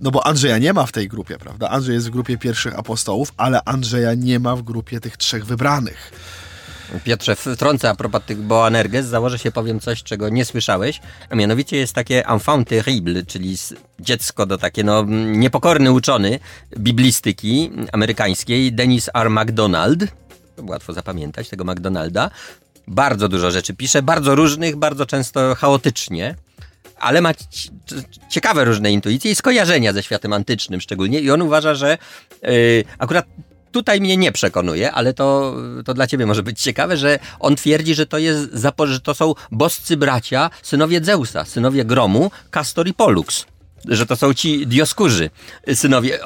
no 0.03 0.11
bo 0.11 0.27
Andrzeja 0.27 0.59
nie 0.59 0.73
ma 0.73 0.87
w 0.87 0.93
tej 0.93 1.09
grupie, 1.09 1.39
prawda? 1.39 1.69
Andrzej 1.69 1.95
jest 1.95 2.07
w 2.07 2.11
grupie 2.11 2.39
pierwszych 2.39 2.79
apostołów, 2.79 3.33
ale 3.37 3.65
Andrzeja 3.65 4.15
nie 4.15 4.39
ma 4.39 4.57
w 4.57 4.63
grupie 4.63 5.01
tych 5.01 5.17
trzech 5.17 5.47
wybranych. 5.47 6.13
Piotrze, 7.05 7.37
wtrącę 7.37 7.91
a 7.91 7.95
propos 7.95 8.23
tych 8.27 8.39
Boanerges, 8.39 9.07
założę 9.07 9.39
się 9.39 9.53
powiem 9.53 9.81
coś, 9.81 10.03
czego 10.03 10.29
nie 10.29 10.45
słyszałeś, 10.45 11.01
a 11.31 11.35
mianowicie 11.35 11.77
jest 11.77 11.95
takie 11.95 12.29
enfant 12.29 12.69
terrible, 12.69 13.27
czyli 13.27 13.57
dziecko 14.01 14.47
do 14.47 14.59
takie, 14.59 14.85
no, 14.85 15.05
niepokorny 15.27 15.93
uczony 15.93 16.39
biblistyki 16.79 17.71
amerykańskiej, 17.93 18.73
Dennis 18.73 19.11
R. 19.15 19.31
MacDonald, 19.31 20.05
łatwo 20.59 20.93
zapamiętać 20.93 21.49
tego 21.49 21.65
McDonalda, 21.65 22.31
bardzo 22.89 23.29
dużo 23.29 23.51
rzeczy 23.51 23.75
pisze, 23.75 24.03
bardzo 24.03 24.35
różnych, 24.35 24.77
bardzo 24.77 25.07
często 25.07 25.55
chaotycznie, 25.55 26.35
ale 27.03 27.21
ma 27.21 27.33
ciekawe 28.29 28.65
różne 28.65 28.93
intuicje 28.93 29.31
i 29.31 29.35
skojarzenia 29.35 29.93
ze 29.93 30.03
światem 30.03 30.33
antycznym 30.33 30.81
szczególnie 30.81 31.21
i 31.21 31.31
on 31.31 31.43
uważa, 31.43 31.75
że 31.75 31.99
yy, 32.43 32.85
akurat 32.99 33.27
tutaj 33.73 34.01
mnie 34.01 34.17
nie 34.17 34.33
przekonuje, 34.33 34.93
ale 34.93 35.15
to, 35.15 35.57
to 35.85 35.95
dla 35.95 36.07
ciebie 36.07 36.27
może 36.27 36.43
być 36.43 36.63
ciekawe, 36.63 36.97
że 36.97 37.19
on 37.41 37.57
twierdzi, 37.57 37.95
że 37.95 38.07
to, 38.07 38.19
jest, 38.19 38.51
że 38.85 39.01
to 39.01 39.15
są 39.15 39.35
boscy 39.51 39.97
bracia, 39.97 40.51
synowie 40.63 41.05
Zeusa, 41.05 41.45
synowie 41.45 41.85
Gromu, 41.85 42.31
Castor 42.51 42.89
i 42.89 42.95
Pollux. 42.95 43.47
Że 43.89 44.07
to 44.07 44.17
są 44.17 44.35
ci 44.35 44.67
dioskurzy, 44.67 45.31
synowie 45.75 46.19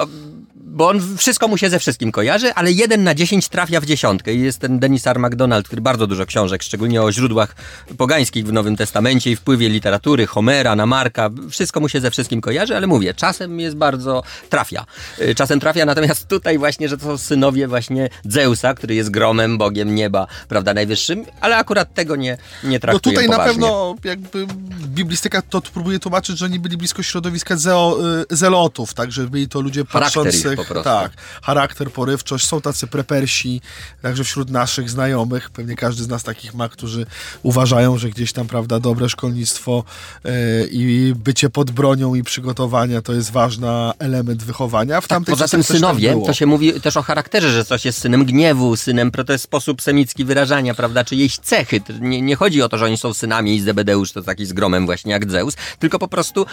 bo 0.77 0.89
on 0.89 1.17
wszystko 1.17 1.49
mu 1.49 1.59
się 1.59 1.71
ze 1.71 1.79
wszystkim 1.79 2.13
kojarzy, 2.13 2.55
ale 2.55 2.73
jeden 2.73 3.05
na 3.05 3.15
dziesięć 3.15 3.49
trafia 3.49 3.81
w 3.81 3.87
dziesiątkę. 3.87 4.35
I 4.35 4.41
jest 4.41 4.59
ten 4.59 4.79
Denis 4.79 5.07
R. 5.07 5.19
MacDonald, 5.19 5.67
który 5.67 5.83
bardzo 5.83 6.07
dużo 6.07 6.27
książek, 6.27 6.63
szczególnie 6.63 7.03
o 7.03 7.13
źródłach 7.13 7.57
pogańskich 7.99 8.47
w 8.47 8.53
Nowym 8.53 8.77
Testamencie 8.77 9.31
i 9.31 9.37
wpływie 9.37 9.69
literatury, 9.69 10.27
Homera, 10.27 10.77
na 10.77 10.87
Marka, 10.87 11.31
wszystko 11.51 11.81
mu 11.81 11.89
się 11.89 12.01
ze 12.01 12.11
wszystkim 12.11 12.41
kojarzy, 12.41 12.77
ale 12.77 12.87
mówię, 12.87 13.15
czasem 13.15 13.61
jest 13.61 13.77
bardzo 13.77 14.23
trafia. 14.51 14.87
Y, 15.21 15.35
czasem 15.35 15.61
trafia, 15.61 15.85
natomiast 15.85 16.29
tutaj 16.29 16.59
właśnie, 16.59 16.89
że 16.89 16.99
to 16.99 17.05
są 17.05 17.19
synowie 17.19 17.69
właśnie 17.69 18.09
Zeusa, 18.25 18.75
który 18.75 18.95
jest 18.95 19.11
gromem, 19.11 19.59
bogiem 19.59 19.95
nieba, 19.95 20.27
prawda, 20.49 20.75
najwyższym, 20.75 21.25
ale 21.41 21.57
akurat 21.57 21.95
tego 21.95 22.17
nie, 22.17 22.39
nie 22.65 22.81
traktuje 22.81 23.17
No 23.17 23.23
tutaj 23.23 23.27
poważnie. 23.27 23.61
na 23.61 23.69
pewno 23.69 23.95
jakby 24.05 24.47
biblistyka 24.87 25.43
to 25.43 25.61
próbuje 25.61 25.99
tłumaczyć, 25.99 26.39
że 26.39 26.45
oni 26.45 26.61
byli 26.61 26.77
blisko 26.77 27.03
środowiska 27.03 27.57
zeo, 27.57 27.99
y, 28.33 28.37
zelotów, 28.37 28.95
tak, 28.95 29.13
że 29.13 29.27
byli 29.27 29.49
to 29.49 29.61
ludzie 29.61 29.85
patrzących 29.85 30.66
prostu. 30.75 30.91
Tak, 30.91 31.13
charakter, 31.43 31.91
porywczość. 31.93 32.47
Są 32.47 32.61
tacy 32.61 32.87
prepersi, 32.87 33.61
także 34.03 34.25
wśród 34.25 34.51
naszych 34.51 34.91
znajomych. 34.91 35.51
Pewnie 35.51 35.77
każdy 35.77 36.03
z 36.05 36.09
nas 36.09 36.23
takich 36.23 36.55
ma, 36.55 36.69
którzy 36.69 37.07
uważają, 37.43 37.99
że 37.99 38.09
gdzieś 38.09 38.33
tam, 38.33 38.47
prawda, 38.47 38.81
dobre 38.81 39.09
szkolnictwo 39.09 39.85
yy, 40.25 40.33
i 40.71 41.15
bycie 41.17 41.51
pod 41.51 41.71
bronią 41.71 42.15
i 42.15 42.23
przygotowania 42.23 43.03
to 43.03 43.13
jest 43.13 43.33
ważny 43.33 43.67
element 43.99 44.43
wychowania. 44.43 45.01
W 45.01 45.09
tak, 45.09 45.25
poza 45.25 45.49
tym 45.49 45.63
tak 45.63 45.77
synowie, 45.77 46.15
tak 46.15 46.27
to 46.27 46.33
się 46.33 46.47
mówi 46.47 46.81
też 46.81 46.97
o 46.97 47.03
charakterze, 47.03 47.53
że 47.53 47.65
coś 47.65 47.85
jest 47.85 47.99
synem 47.99 48.25
gniewu, 48.25 48.77
synem, 48.77 49.11
to 49.11 49.33
jest 49.33 49.45
sposób 49.45 49.83
semicki 49.83 50.25
wyrażania, 50.25 50.75
prawda, 50.75 51.05
czyjejś 51.05 51.39
cechy. 51.39 51.81
Nie, 52.01 52.23
nie 52.23 52.37
chodzi 52.37 52.63
o 52.63 52.69
to, 52.69 52.79
że 52.79 52.85
oni 52.85 52.99
są 52.99 53.15
synami 53.15 53.57
i 53.57 53.61
Zebedeusz 53.61 54.13
to 54.13 54.23
taki 54.23 54.47
z 54.47 54.53
gromem 54.53 54.87
właśnie 54.87 55.13
jak 55.13 55.31
Zeus, 55.31 55.55
tylko 55.79 55.99
po 55.99 56.09
prostu 56.09 56.47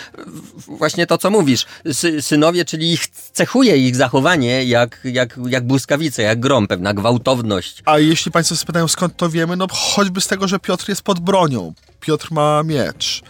właśnie 0.68 1.08
to, 1.08 1.18
co 1.18 1.30
mówisz. 1.30 1.66
Sy, 1.92 2.22
synowie, 2.22 2.66
czyli 2.66 2.94
ich 2.94 3.08
cechuje 3.08 3.78
ich 3.78 3.96
zachowanie 4.04 4.64
jak, 4.64 5.00
jak, 5.04 5.40
jak 5.48 5.68
błyskawice, 5.68 6.22
jak 6.22 6.40
grom, 6.40 6.68
pewna 6.68 6.94
gwałtowność. 6.94 7.82
A 7.86 8.00
jeśli 8.00 8.32
Państwo 8.32 8.56
spytają 8.56 8.88
skąd 8.88 9.18
to 9.18 9.30
wiemy, 9.30 9.56
no 9.56 9.68
choćby 9.72 10.22
z 10.22 10.28
tego, 10.28 10.48
że 10.48 10.60
Piotr 10.60 10.90
jest 10.90 11.02
pod 11.02 11.20
bronią. 11.20 11.74
Piotr 12.00 12.28
ma 12.32 12.64
miecz. 12.64 13.24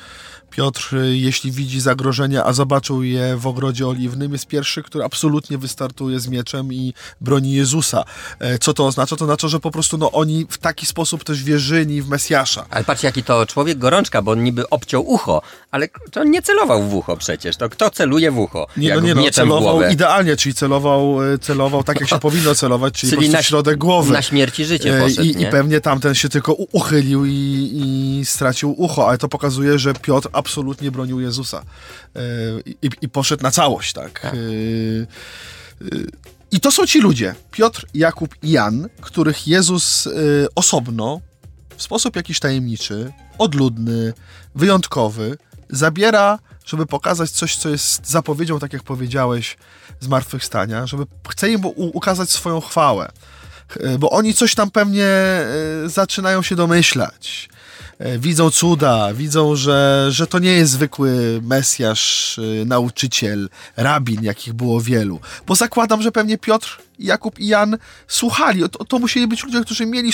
Piotr, 0.55 0.95
jeśli 1.11 1.51
widzi 1.51 1.81
zagrożenie, 1.81 2.43
a 2.43 2.53
zobaczył 2.53 3.03
je 3.03 3.37
w 3.37 3.47
ogrodzie 3.47 3.87
oliwnym, 3.87 4.33
jest 4.33 4.47
pierwszy, 4.47 4.83
który 4.83 5.03
absolutnie 5.03 5.57
wystartuje 5.57 6.19
z 6.19 6.27
mieczem 6.27 6.73
i 6.73 6.93
broni 7.21 7.53
Jezusa. 7.53 8.03
E, 8.39 8.59
co 8.59 8.73
to 8.73 8.85
oznacza? 8.85 9.15
To 9.15 9.25
oznacza, 9.25 9.47
że 9.47 9.59
po 9.59 9.71
prostu 9.71 9.97
no, 9.97 10.11
oni 10.11 10.45
w 10.49 10.57
taki 10.57 10.85
sposób 10.85 11.23
też 11.23 11.43
wierzyli 11.43 12.01
w 12.01 12.09
Mesjasza. 12.09 12.65
Ale 12.69 12.83
patrz, 12.83 13.03
jaki 13.03 13.23
to 13.23 13.45
człowiek 13.45 13.77
gorączka, 13.77 14.21
bo 14.21 14.31
on 14.31 14.43
niby 14.43 14.69
obciął 14.69 15.09
ucho, 15.09 15.41
ale 15.71 15.87
to 16.11 16.21
on 16.21 16.31
nie 16.31 16.41
celował 16.41 16.83
w 16.83 16.93
ucho 16.93 17.17
przecież. 17.17 17.57
To 17.57 17.69
kto 17.69 17.89
celuje 17.89 18.31
w 18.31 18.39
ucho? 18.39 18.67
Nie, 18.77 18.95
no 18.95 19.01
nie, 19.01 19.15
no, 19.15 19.31
celował 19.31 19.89
idealnie, 19.89 20.35
czyli 20.35 20.55
celował, 20.55 21.33
e, 21.33 21.37
celował 21.37 21.83
tak, 21.83 21.99
jak 21.99 22.09
się 22.09 22.19
powinno 22.29 22.55
celować, 22.55 22.93
czyli, 22.93 23.13
czyli 23.13 23.27
po 23.27 23.33
na, 23.33 23.43
środek 23.43 23.77
głowy. 23.77 24.13
Na 24.13 24.21
śmierci 24.21 24.65
życie 24.65 24.99
poszedł, 25.01 25.21
I, 25.21 25.41
I, 25.41 25.45
pewnie 25.45 25.81
tamten 25.81 26.15
się 26.15 26.29
tylko 26.29 26.53
uchylił 26.53 27.25
i, 27.25 27.31
i 27.73 28.25
stracił 28.25 28.81
ucho, 28.81 29.07
ale 29.07 29.17
to 29.17 29.27
pokazuje, 29.27 29.79
że 29.79 29.93
Piotr 29.93 30.29
absolutnie 30.43 30.91
bronił 30.91 31.19
Jezusa 31.19 31.63
e, 32.15 32.19
i, 32.65 32.89
i 33.01 33.09
poszedł 33.09 33.43
na 33.43 33.51
całość, 33.51 33.93
tak. 33.93 34.19
tak. 34.19 34.33
E, 34.33 34.37
e, 34.37 35.99
I 36.51 36.59
to 36.59 36.71
są 36.71 36.85
ci 36.85 37.01
ludzie, 37.01 37.35
Piotr, 37.51 37.85
Jakub 37.93 38.35
i 38.43 38.51
Jan, 38.51 38.89
których 39.01 39.47
Jezus 39.47 40.09
osobno, 40.55 41.21
w 41.77 41.83
sposób 41.83 42.15
jakiś 42.15 42.39
tajemniczy, 42.39 43.13
odludny, 43.37 44.13
wyjątkowy, 44.55 45.37
zabiera, 45.69 46.39
żeby 46.65 46.85
pokazać 46.85 47.31
coś, 47.31 47.55
co 47.55 47.69
jest 47.69 48.09
zapowiedzią, 48.09 48.59
tak 48.59 48.73
jak 48.73 48.83
powiedziałeś, 48.83 49.57
zmartwychwstania, 49.99 50.87
żeby 50.87 51.03
chce 51.29 51.51
im 51.51 51.61
ukazać 51.75 52.29
swoją 52.29 52.61
chwałę. 52.61 53.11
Bo 53.99 54.09
oni 54.09 54.33
coś 54.33 54.55
tam 54.55 54.71
pewnie 54.71 55.07
zaczynają 55.85 56.41
się 56.41 56.55
domyślać. 56.55 57.49
E, 57.99 58.19
widzą 58.19 58.51
cuda, 58.51 59.13
widzą, 59.13 59.55
że, 59.55 60.07
że 60.09 60.27
to 60.27 60.39
nie 60.39 60.51
jest 60.51 60.71
zwykły 60.71 61.39
Mesjasz, 61.43 62.39
e, 62.39 62.65
nauczyciel, 62.65 63.49
rabin, 63.77 64.23
jakich 64.23 64.53
było 64.53 64.81
wielu. 64.81 65.19
Bo 65.47 65.55
zakładam, 65.55 66.01
że 66.01 66.11
pewnie 66.11 66.37
Piotr, 66.37 66.81
Jakub 66.99 67.39
i 67.39 67.47
Jan 67.47 67.77
słuchali. 68.07 68.69
To, 68.69 68.85
to 68.85 68.99
musieli 68.99 69.27
być 69.27 69.43
ludzie, 69.43 69.61
którzy 69.61 69.85
mieli 69.85 70.11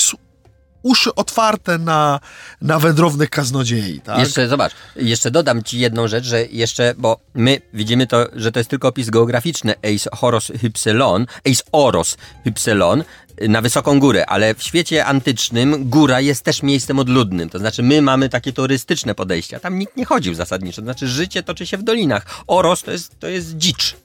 uszy 0.82 1.16
otwarte 1.16 1.78
na, 1.78 2.20
na 2.62 2.80
wędrownych 2.80 3.30
kaznodziei. 3.30 4.02
Tak? 4.02 4.20
Jeszcze 4.20 4.48
zobacz, 4.48 4.72
jeszcze 4.96 5.32
dodam 5.32 5.64
ci 5.64 5.80
jedną 5.80 6.08
rzecz, 6.08 6.26
że 6.26 6.46
jeszcze, 6.46 6.94
bo 6.98 7.20
my 7.34 7.62
widzimy 7.74 8.08
to, 8.08 8.26
że 8.34 8.52
to 8.52 8.60
jest 8.60 8.70
tylko 8.70 8.88
opis 8.88 9.10
geograficzny 9.10 9.74
Eis 9.84 10.08
Horos 10.14 10.52
Hypsilon, 10.62 11.26
Eis 11.46 11.64
Oros 11.72 12.18
Hypsilon, 12.44 13.04
na 13.48 13.62
wysoką 13.62 14.00
górę, 14.00 14.26
ale 14.26 14.56
w 14.56 14.64
świecie 14.64 15.06
antycznym 15.06 15.90
góra 15.90 16.22
jest 16.22 16.44
też 16.44 16.64
miejscem 16.64 17.00
odludnym. 17.00 17.50
To 17.50 17.60
znaczy, 17.60 17.84
my 17.84 18.02
mamy 18.02 18.30
takie 18.30 18.54
turystyczne 18.54 19.16
podejścia. 19.16 19.60
Tam 19.60 19.80
nikt 19.80 19.98
nie 19.98 20.06
chodził 20.06 20.34
zasadniczo. 20.34 20.82
To 20.82 20.86
znaczy, 20.86 21.08
życie 21.08 21.44
toczy 21.44 21.66
się 21.66 21.78
w 21.78 21.84
dolinach. 21.84 22.44
Oros 22.48 22.84
to 22.84 22.92
jest, 22.92 23.20
to 23.20 23.28
jest 23.28 23.58
dzicz. 23.58 23.96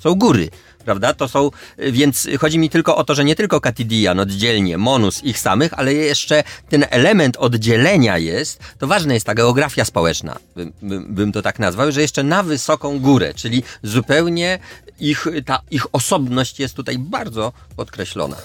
Są 0.00 0.14
góry, 0.14 0.48
prawda? 0.84 1.14
To 1.14 1.28
są, 1.28 1.50
więc 1.78 2.28
chodzi 2.40 2.58
mi 2.58 2.70
tylko 2.70 2.96
o 2.96 3.04
to, 3.04 3.14
że 3.14 3.24
nie 3.24 3.36
tylko 3.36 3.60
Katidian 3.60 4.20
oddzielnie, 4.20 4.78
Monus 4.78 5.24
ich 5.24 5.38
samych, 5.38 5.74
ale 5.74 5.94
jeszcze 5.94 6.44
ten 6.68 6.86
element 6.90 7.36
oddzielenia 7.36 8.18
jest, 8.18 8.60
to 8.78 8.86
ważna 8.86 9.14
jest 9.14 9.26
ta 9.26 9.34
geografia 9.34 9.84
społeczna, 9.84 10.36
bym, 10.56 10.72
bym, 10.82 11.14
bym 11.14 11.32
to 11.32 11.42
tak 11.42 11.58
nazwał, 11.58 11.92
że 11.92 12.00
jeszcze 12.00 12.22
na 12.22 12.42
wysoką 12.42 13.00
górę, 13.00 13.34
czyli 13.34 13.62
zupełnie 13.82 14.58
ich, 15.00 15.26
ta 15.46 15.60
ich 15.70 15.94
osobność 15.94 16.60
jest 16.60 16.74
tutaj 16.74 16.98
bardzo 16.98 17.52
podkreślona. 17.76 18.36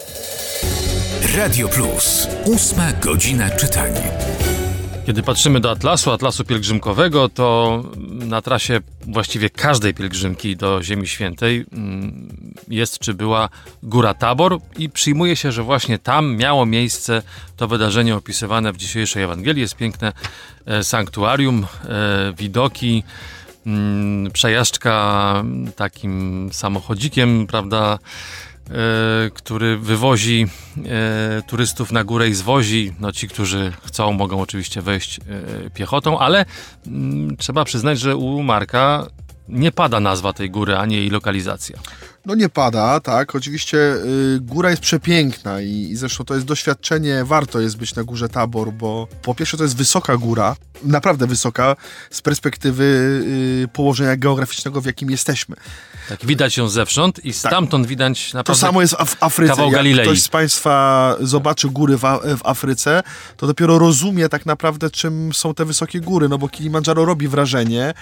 Radio 1.38 1.68
Plus, 1.68 2.28
ósma 2.46 2.94
godzina 2.94 3.50
czytania. 3.50 4.02
Kiedy 5.06 5.24
patrzymy 5.24 5.60
do 5.60 5.72
Atlasu, 5.72 6.12
Atlasu 6.12 6.44
pielgrzymkowego, 6.44 7.30
to 7.30 7.84
na 8.12 8.42
trasie 8.42 8.80
właściwie 9.08 9.50
każdej 9.50 9.94
pielgrzymki 9.94 10.56
do 10.56 10.84
Ziemi 10.84 11.08
Świętej 11.08 11.66
mm, 11.74 12.30
jest 12.68 13.00
czy 13.00 13.14
była 13.14 13.50
Góra 13.84 14.14
Tabor 14.14 14.60
i 14.78 14.90
przyjmuje 14.90 15.36
się, 15.36 15.52
że 15.52 15.64
właśnie 15.64 16.00
tam 16.00 16.36
miało 16.36 16.66
miejsce 16.66 17.22
to 17.58 17.68
wydarzenie 17.68 18.16
opisywane 18.16 18.74
w 18.74 18.78
dzisiejszej 18.78 19.24
Ewangelii. 19.24 19.62
Jest 19.62 19.76
piękne 19.76 20.14
e, 20.66 20.84
sanktuarium, 20.84 21.66
e, 21.84 22.34
widoki, 22.38 23.04
mm, 23.66 24.32
przejażdżka 24.32 25.44
takim 25.76 26.50
samochodzikiem, 26.54 27.48
prawda, 27.48 28.00
który 29.34 29.78
wywozi 29.78 30.48
e, 30.86 31.42
turystów 31.48 31.92
na 31.92 32.04
górę 32.04 32.30
i 32.30 32.34
zwozi. 32.34 32.94
No 33.00 33.12
ci, 33.12 33.28
którzy 33.28 33.74
chcą, 33.86 34.14
mogą 34.14 34.42
oczywiście 34.42 34.82
wejść 34.82 35.20
e, 35.20 35.70
piechotą, 35.70 36.20
ale 36.20 36.46
mm, 36.88 37.38
trzeba 37.38 37.66
przyznać, 37.66 38.00
że 38.00 38.16
u 38.16 38.44
Marka 38.44 39.08
nie 39.50 39.72
pada 39.72 40.00
nazwa 40.00 40.34
tej 40.34 40.50
góry, 40.50 40.78
ani 40.78 40.96
jej 40.96 41.10
lokalizacja. 41.10 41.80
No 42.26 42.36
nie 42.36 42.50
pada, 42.50 43.00
tak. 43.00 43.36
Oczywiście 43.36 43.78
y, 43.78 44.40
góra 44.42 44.70
jest 44.70 44.82
przepiękna 44.82 45.62
i, 45.62 45.70
i 45.70 45.96
zresztą 45.96 46.26
to 46.26 46.34
jest 46.34 46.46
doświadczenie, 46.46 47.24
warto 47.26 47.60
jest 47.60 47.78
być 47.78 47.96
na 47.96 48.04
górze 48.04 48.30
Tabor, 48.30 48.74
bo 48.74 49.08
po 49.22 49.36
pierwsze 49.36 49.58
to 49.58 49.64
jest 49.64 49.78
wysoka 49.78 50.18
góra, 50.18 50.56
naprawdę 50.84 51.28
wysoka 51.28 51.76
z 52.10 52.22
perspektywy 52.22 52.84
y, 53.64 53.68
położenia 53.74 54.18
geograficznego, 54.18 54.82
w 54.82 54.86
jakim 54.86 55.12
jesteśmy. 55.12 55.56
Tak, 56.10 56.26
widać 56.26 56.58
ją 56.58 56.70
zewsząd 56.70 57.26
i 57.26 57.30
tak. 57.30 57.36
stamtąd 57.36 57.84
tak. 57.84 57.90
widać 57.90 58.34
naprawdę 58.34 58.54
To 58.54 58.68
samo 58.68 58.82
jest 58.82 58.96
w 59.06 59.24
Afryce. 59.24 59.50
Kawał 59.50 59.66
Jak 59.66 59.76
Galilei. 59.76 60.06
ktoś 60.06 60.22
z 60.22 60.28
Państwa 60.28 61.16
zobaczy 61.20 61.70
góry 61.70 61.98
w, 61.98 62.02
w, 62.38 62.40
Afryce, 62.44 63.04
to 63.38 63.48
dopiero 63.48 63.80
rozumie 63.80 64.30
tak 64.30 64.46
naprawdę, 64.46 64.90
czym 64.90 65.34
są 65.34 65.54
te 65.54 65.66
wysokie 65.66 66.00
góry, 66.00 66.30
no 66.30 66.38
bo 66.38 66.50
Kilimandżaro 66.50 67.06
robi 67.06 67.28
wrażenie, 67.28 67.94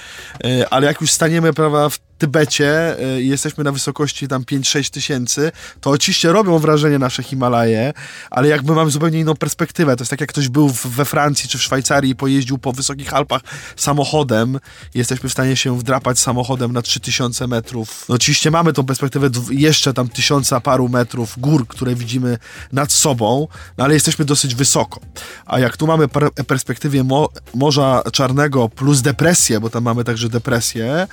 y, 0.46 0.70
ale 0.70 0.88
jak 0.88 1.02
już 1.02 1.12
staniemy 1.12 1.54
prawda, 1.54 1.90
w 1.90 2.00
Tybecie 2.24 3.00
y, 3.18 3.22
i 3.22 3.28
jesteśmy 3.28 3.64
na 3.64 3.72
wysokości 3.72 4.28
tam 4.28 4.44
5-6 4.44 4.90
tysięcy, 4.90 5.52
to 5.82 5.90
oczywiście 5.90 6.32
robią 6.32 6.60
wrażenie 6.60 7.00
nasze 7.00 7.24
Himalaje, 7.24 7.94
ale 8.32 8.48
jakby 8.48 8.74
mamy 8.74 8.92
zupełnie 8.92 9.20
inną 9.20 9.36
perspektywę. 9.36 9.96
To 9.96 10.02
jest 10.02 10.10
tak 10.10 10.22
jak 10.22 10.30
ktoś 10.30 10.50
był 10.50 10.70
we 10.86 11.06
Francji 11.06 11.50
czy 11.50 11.58
w 11.58 11.62
Szwajcarii 11.64 12.12
i 12.12 12.16
pojeździł 12.16 12.58
po 12.58 12.72
wysokich 12.72 13.14
Alpach 13.14 13.42
samochodem 13.76 14.60
jesteśmy 14.96 15.30
w 15.30 15.32
stanie 15.32 15.56
się 15.56 15.80
wdrapać 15.80 16.20
samochodem 16.20 16.74
na 16.74 16.82
3000 16.82 17.48
metrów. 17.48 18.06
No 18.10 18.16
oczywiście 18.16 18.52
mamy 18.52 18.74
tą 18.74 18.86
perspektywę 18.86 19.30
jeszcze 19.52 19.94
tam 19.94 20.10
tysiąca 20.10 20.60
paru 20.60 20.90
metrów 20.90 21.40
gór, 21.40 21.68
które 21.68 21.96
widzimy 21.96 22.38
nad 22.72 22.92
sobą, 22.92 23.48
no 23.78 23.84
ale 23.84 23.94
jesteśmy 23.94 24.26
dosyć 24.26 24.56
wysoko. 24.56 25.00
A 25.46 25.60
jak 25.60 25.78
tu 25.78 25.88
mamy 25.88 26.08
perspektywie 26.48 27.04
mo 27.04 27.30
Morza 27.56 28.04
Czarnego 28.12 28.70
plus 28.70 29.02
depresję, 29.02 29.60
bo 29.60 29.70
tam 29.70 29.84
mamy 29.84 30.04
także 30.04 30.30
depresję, 30.30 31.08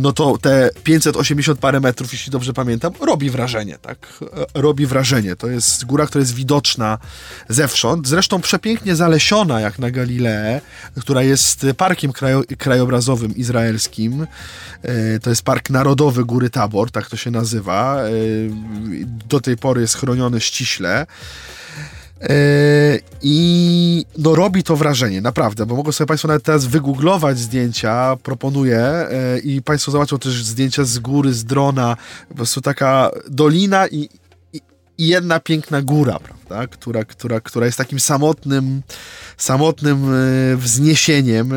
no 0.00 0.12
to 0.12 0.38
te 0.38 0.70
580 0.84 1.58
parę 1.58 1.80
metrów, 1.80 2.12
jeśli 2.12 2.32
dobrze 2.32 2.52
pamiętam, 2.52 2.92
robi 3.00 3.30
wrażenie, 3.30 3.78
tak? 3.78 4.08
E, 4.54 4.60
robi 4.62 4.86
wrażenie. 4.86 5.36
To 5.36 5.46
jest 5.46 5.84
góra, 5.84 6.06
która 6.06 6.20
jest 6.20 6.34
widoczna 6.34 6.98
zewsząd, 7.48 8.08
zresztą 8.08 8.40
przepięknie 8.40 8.96
zalesiona, 8.96 9.60
jak 9.60 9.78
na 9.78 9.90
Galileę, 9.90 10.60
która 11.00 11.22
jest 11.22 11.66
parkiem 11.76 12.12
krajo 12.12 12.42
krajobrazowym 12.58 13.36
izraelskim. 13.36 14.26
E, 14.82 15.20
to 15.20 15.30
jest 15.30 15.42
Park 15.42 15.70
Narodowy 15.70 16.24
Góry 16.24 16.50
Tabor, 16.50 16.90
tak 16.90 17.08
to 17.08 17.16
się 17.16 17.30
nazywa. 17.30 17.98
Do 19.28 19.40
tej 19.40 19.56
pory 19.56 19.80
jest 19.80 19.96
chroniony 19.96 20.40
ściśle. 20.40 21.06
E, 22.20 22.98
I 23.22 24.04
no 24.18 24.34
robi 24.34 24.62
to 24.62 24.76
wrażenie, 24.76 25.20
naprawdę, 25.20 25.66
bo 25.66 25.76
mogą 25.76 25.92
sobie 25.92 26.08
Państwo 26.08 26.28
nawet 26.28 26.42
teraz 26.42 26.66
wygooglować 26.66 27.38
zdjęcia, 27.38 28.16
proponuję 28.22 28.78
e, 28.78 29.38
i 29.38 29.62
Państwo 29.62 29.92
zobaczą 29.92 30.18
też 30.18 30.44
zdjęcia 30.44 30.84
z 30.84 30.98
góry, 30.98 31.32
z 31.34 31.44
drona, 31.44 31.96
po 32.28 32.34
prostu 32.34 32.60
taka 32.60 33.10
dolina 33.30 33.86
i, 33.86 34.08
i, 34.52 34.60
i 34.98 35.06
jedna 35.08 35.40
piękna 35.40 35.82
góra, 35.82 36.18
prawda, 36.18 36.66
która, 36.66 37.04
która, 37.04 37.40
która 37.40 37.66
jest 37.66 37.78
takim 37.78 38.00
samotnym, 38.00 38.82
samotnym 39.36 40.14
e, 40.14 40.56
wzniesieniem 40.56 41.52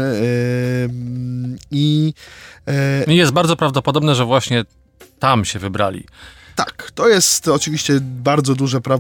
i... 1.72 2.14
Jest 3.08 3.32
bardzo 3.32 3.56
prawdopodobne, 3.56 4.16
że 4.16 4.26
właśnie 4.26 4.66
tam 5.20 5.46
się 5.46 5.60
wybrali. 5.60 6.06
Tak, 6.56 6.92
to 6.96 7.08
jest 7.08 7.48
oczywiście 7.48 8.00
bardzo 8.02 8.56
duże 8.56 8.82
pra 8.82 9.00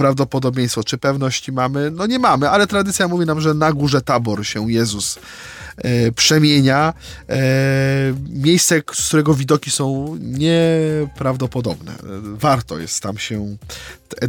prawdopodobieństwo, 0.00 0.84
czy 0.84 0.98
pewności 0.98 1.52
mamy? 1.52 1.90
No 1.90 2.06
nie 2.06 2.18
mamy, 2.18 2.50
ale 2.50 2.66
tradycja 2.66 3.08
mówi 3.08 3.26
nam, 3.26 3.40
że 3.40 3.54
na 3.54 3.72
górze 3.72 4.02
Tabor 4.02 4.46
się 4.46 4.72
Jezus 4.72 5.18
e, 5.76 6.12
przemienia. 6.12 6.94
E, 7.28 7.38
miejsce, 8.28 8.82
z 8.92 9.08
którego 9.08 9.34
widoki 9.34 9.70
są 9.70 10.16
nieprawdopodobne. 10.20 11.92
Warto 12.22 12.78
jest 12.78 13.02
tam 13.02 13.18
się, 13.18 13.56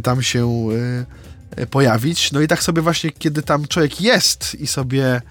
tam 0.02 0.22
się 0.22 0.68
e, 1.56 1.66
pojawić. 1.66 2.32
No 2.32 2.40
i 2.40 2.48
tak 2.48 2.62
sobie 2.62 2.82
właśnie, 2.82 3.10
kiedy 3.10 3.42
tam 3.42 3.68
człowiek 3.68 4.00
jest 4.00 4.54
i 4.54 4.66
sobie 4.66 5.22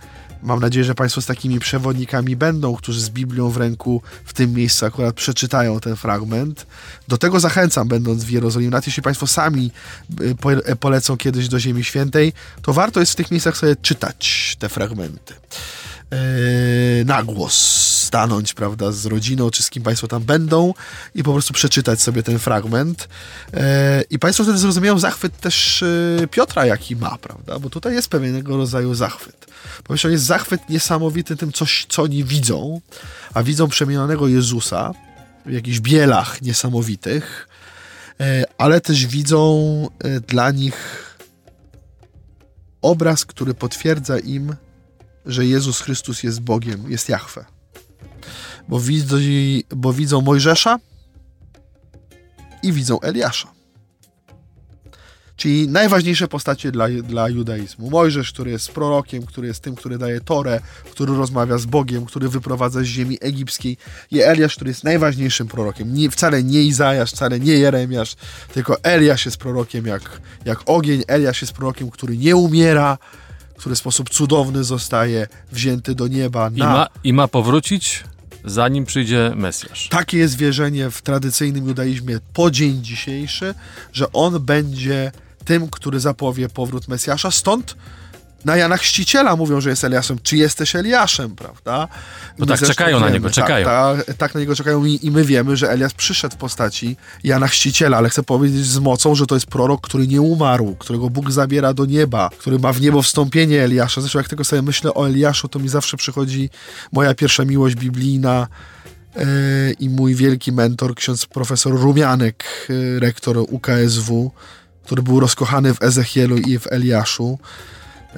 Mam 0.43 0.59
nadzieję, 0.59 0.85
że 0.85 0.95
Państwo 0.95 1.21
z 1.21 1.25
takimi 1.25 1.59
przewodnikami 1.59 2.35
będą, 2.35 2.75
którzy 2.75 3.01
z 3.01 3.09
Biblią 3.09 3.49
w 3.49 3.57
ręku 3.57 4.01
w 4.25 4.33
tym 4.33 4.53
miejscu 4.53 4.85
akurat 4.85 5.15
przeczytają 5.15 5.79
ten 5.79 5.95
fragment. 5.95 6.65
Do 7.07 7.17
tego 7.17 7.39
zachęcam, 7.39 7.87
będąc 7.87 8.23
w 8.23 8.29
Jerozolimie. 8.29 8.71
Nawet 8.71 8.87
jeśli 8.87 9.03
Państwo 9.03 9.27
sami 9.27 9.71
y, 10.69 10.75
polecą 10.75 11.17
kiedyś 11.17 11.47
do 11.47 11.59
Ziemi 11.59 11.83
Świętej, 11.83 12.33
to 12.61 12.73
warto 12.73 12.99
jest 12.99 13.11
w 13.11 13.15
tych 13.15 13.31
miejscach 13.31 13.57
sobie 13.57 13.75
czytać 13.75 14.55
te 14.59 14.69
fragmenty. 14.69 15.33
Yy, 16.11 17.05
na 17.05 17.23
głos 17.23 17.53
stanąć, 18.05 18.53
prawda, 18.53 18.91
z 18.91 19.05
rodziną, 19.05 19.51
czy 19.51 19.63
z 19.63 19.69
kim 19.69 19.83
Państwo 19.83 20.07
tam 20.07 20.23
będą 20.23 20.73
i 21.15 21.23
po 21.23 21.33
prostu 21.33 21.53
przeczytać 21.53 22.01
sobie 22.01 22.23
ten 22.23 22.39
fragment. 22.39 23.07
Yy, 23.53 23.59
I 24.09 24.19
Państwo 24.19 24.43
wtedy 24.43 24.57
zrozumieją 24.57 24.99
zachwyt 24.99 25.37
też 25.37 25.83
yy, 26.19 26.27
Piotra, 26.27 26.65
jaki 26.65 26.95
ma, 26.95 27.17
prawda, 27.17 27.59
bo 27.59 27.69
tutaj 27.69 27.93
jest 27.93 28.09
pewnego 28.09 28.57
rodzaju 28.57 28.93
zachwyt. 28.93 29.45
Po 29.83 29.93
pierwsze, 29.93 30.11
jest 30.11 30.23
zachwyt 30.23 30.69
niesamowity 30.69 31.35
tym, 31.35 31.51
coś, 31.51 31.85
co 31.89 32.03
oni 32.03 32.23
widzą, 32.23 32.81
a 33.33 33.43
widzą 33.43 33.67
przemienionego 33.67 34.27
Jezusa 34.27 34.93
w 35.45 35.51
jakichś 35.51 35.79
bielach 35.79 36.41
niesamowitych, 36.41 37.47
ale 38.57 38.81
też 38.81 39.07
widzą 39.07 39.89
dla 40.27 40.51
nich 40.51 41.05
obraz, 42.81 43.25
który 43.25 43.53
potwierdza 43.53 44.19
im, 44.19 44.55
że 45.25 45.45
Jezus 45.45 45.81
Chrystus 45.81 46.23
jest 46.23 46.41
Bogiem, 46.41 46.91
jest 46.91 47.09
Jahwe. 47.09 47.45
Bo, 48.67 48.79
widzą, 48.79 49.17
bo 49.75 49.93
widzą 49.93 50.21
Mojżesza 50.21 50.79
i 52.63 52.73
widzą 52.73 52.99
Eliasza. 52.99 53.51
Czyli 55.41 55.67
najważniejsze 55.67 56.27
postacie 56.27 56.71
dla, 56.71 56.89
dla 56.89 57.29
judaizmu. 57.29 57.89
Mojżesz, 57.89 58.31
który 58.31 58.51
jest 58.51 58.71
prorokiem, 58.71 59.25
który 59.25 59.47
jest 59.47 59.63
tym, 59.63 59.75
który 59.75 59.97
daje 59.97 60.21
Torę, 60.21 60.59
który 60.91 61.15
rozmawia 61.15 61.57
z 61.57 61.65
Bogiem, 61.65 62.05
który 62.05 62.29
wyprowadza 62.29 62.79
z 62.79 62.83
ziemi 62.83 63.17
egipskiej. 63.21 63.77
I 64.11 64.21
Eliasz, 64.21 64.55
który 64.55 64.69
jest 64.69 64.83
najważniejszym 64.83 65.47
prorokiem. 65.47 65.93
Nie, 65.93 66.11
wcale 66.11 66.43
nie 66.43 66.63
Izajasz, 66.63 67.11
wcale 67.11 67.39
nie 67.39 67.53
Jeremiasz, 67.53 68.15
tylko 68.53 68.83
Eliasz 68.83 69.25
jest 69.25 69.37
prorokiem 69.37 69.85
jak, 69.85 70.21
jak 70.45 70.59
ogień. 70.65 71.03
Eliasz 71.07 71.41
jest 71.41 71.53
prorokiem, 71.53 71.89
który 71.89 72.17
nie 72.17 72.35
umiera, 72.35 72.97
który 73.61 73.75
w 73.75 73.77
sposób 73.77 74.09
cudowny 74.09 74.63
zostaje 74.63 75.27
wzięty 75.51 75.95
do 75.95 76.07
nieba. 76.07 76.49
Na... 76.49 76.55
I, 76.55 76.59
ma, 76.59 76.87
I 77.03 77.13
ma 77.13 77.27
powrócić 77.27 78.03
zanim 78.45 78.85
przyjdzie 78.85 79.31
Mesjasz. 79.35 79.87
Takie 79.89 80.17
jest 80.17 80.37
wierzenie 80.37 80.89
w 80.89 81.01
tradycyjnym 81.01 81.67
judaizmie 81.67 82.19
po 82.33 82.51
dzień 82.51 82.83
dzisiejszy, 82.83 83.53
że 83.93 84.11
on 84.11 84.39
będzie 84.39 85.11
tym, 85.45 85.69
który 85.69 85.99
zapowie 85.99 86.49
powrót 86.49 86.87
Mesjasza. 86.87 87.31
Stąd 87.31 87.75
na 88.45 88.57
Jana 88.57 88.77
Chrzciciela 88.77 89.35
mówią, 89.35 89.61
że 89.61 89.69
jest 89.69 89.83
Eliaszem. 89.83 90.17
Czy 90.23 90.37
jesteś 90.37 90.75
Eliaszem, 90.75 91.35
prawda? 91.35 91.87
No 92.37 92.45
tak, 92.45 92.59
czekają 92.59 92.97
wiemy, 92.97 93.09
na 93.09 93.13
niego, 93.13 93.29
czekają. 93.29 93.65
Tak, 93.65 94.05
tak, 94.05 94.17
tak, 94.17 94.33
na 94.33 94.39
niego 94.39 94.55
czekają 94.55 94.85
i, 94.85 94.99
i 95.03 95.11
my 95.11 95.23
wiemy, 95.23 95.57
że 95.57 95.71
Eliasz 95.71 95.93
przyszedł 95.93 96.35
w 96.35 96.37
postaci 96.37 96.97
Jana 97.23 97.47
Chrzciciela, 97.47 97.97
ale 97.97 98.09
chcę 98.09 98.23
powiedzieć 98.23 98.65
z 98.65 98.79
mocą, 98.79 99.15
że 99.15 99.25
to 99.25 99.35
jest 99.35 99.47
prorok, 99.47 99.81
który 99.81 100.07
nie 100.07 100.21
umarł, 100.21 100.75
którego 100.79 101.09
Bóg 101.09 101.31
zabiera 101.31 101.73
do 101.73 101.85
nieba, 101.85 102.29
który 102.37 102.59
ma 102.59 102.73
w 102.73 102.81
niebo 102.81 103.01
wstąpienie 103.01 103.63
Eliasza. 103.63 104.01
Zresztą 104.01 104.19
jak 104.19 104.29
tego 104.29 104.43
sobie 104.43 104.61
myślę 104.61 104.93
o 104.93 105.07
Eliaszu, 105.07 105.47
to 105.47 105.59
mi 105.59 105.69
zawsze 105.69 105.97
przychodzi 105.97 106.49
moja 106.91 107.13
pierwsza 107.13 107.45
miłość 107.45 107.75
biblijna, 107.75 108.47
e, 109.15 109.25
i 109.79 109.89
mój 109.89 110.15
wielki 110.15 110.51
mentor, 110.51 110.95
ksiądz 110.95 111.25
profesor 111.25 111.73
Rumianek, 111.73 112.43
e, 112.69 112.99
rektor 112.99 113.37
UKSW, 113.37 114.31
który 114.85 115.03
był 115.03 115.19
rozkochany 115.19 115.73
w 115.73 115.81
Ezechielu 115.83 116.37
i 116.37 116.59
w 116.59 116.67
Eliaszu. 116.71 117.39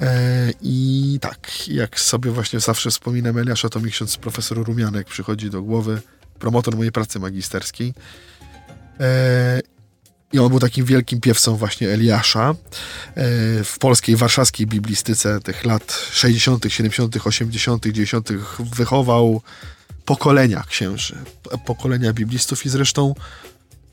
E, 0.02 0.50
I 0.62 1.18
tak, 1.20 1.68
jak 1.68 2.00
sobie 2.00 2.30
właśnie 2.30 2.60
zawsze 2.60 2.90
wspominam 2.90 3.38
Eliasza, 3.38 3.68
to 3.68 3.80
mi 3.80 3.90
ksiądz 3.90 4.16
profesor 4.16 4.64
Rumianek 4.64 5.06
przychodzi 5.06 5.50
do 5.50 5.62
głowy, 5.62 6.00
promotor 6.38 6.76
mojej 6.76 6.92
pracy 6.92 7.18
magisterskiej. 7.18 7.94
E, 9.00 9.60
I 10.32 10.38
on 10.38 10.48
był 10.48 10.60
takim 10.60 10.84
wielkim 10.84 11.20
piewcą 11.20 11.56
właśnie 11.56 11.90
Eliasza. 11.90 12.50
E, 12.50 12.54
w 13.64 13.76
polskiej, 13.80 14.16
warszawskiej 14.16 14.66
biblistyce 14.66 15.40
tych 15.40 15.64
lat 15.64 16.08
60., 16.10 16.64
70., 16.68 17.26
80., 17.26 17.82
90. 17.84 18.28
wychował 18.58 19.42
pokolenia 20.04 20.64
księży, 20.68 21.16
pokolenia 21.66 22.12
biblistów 22.12 22.66
i 22.66 22.68
zresztą 22.68 23.14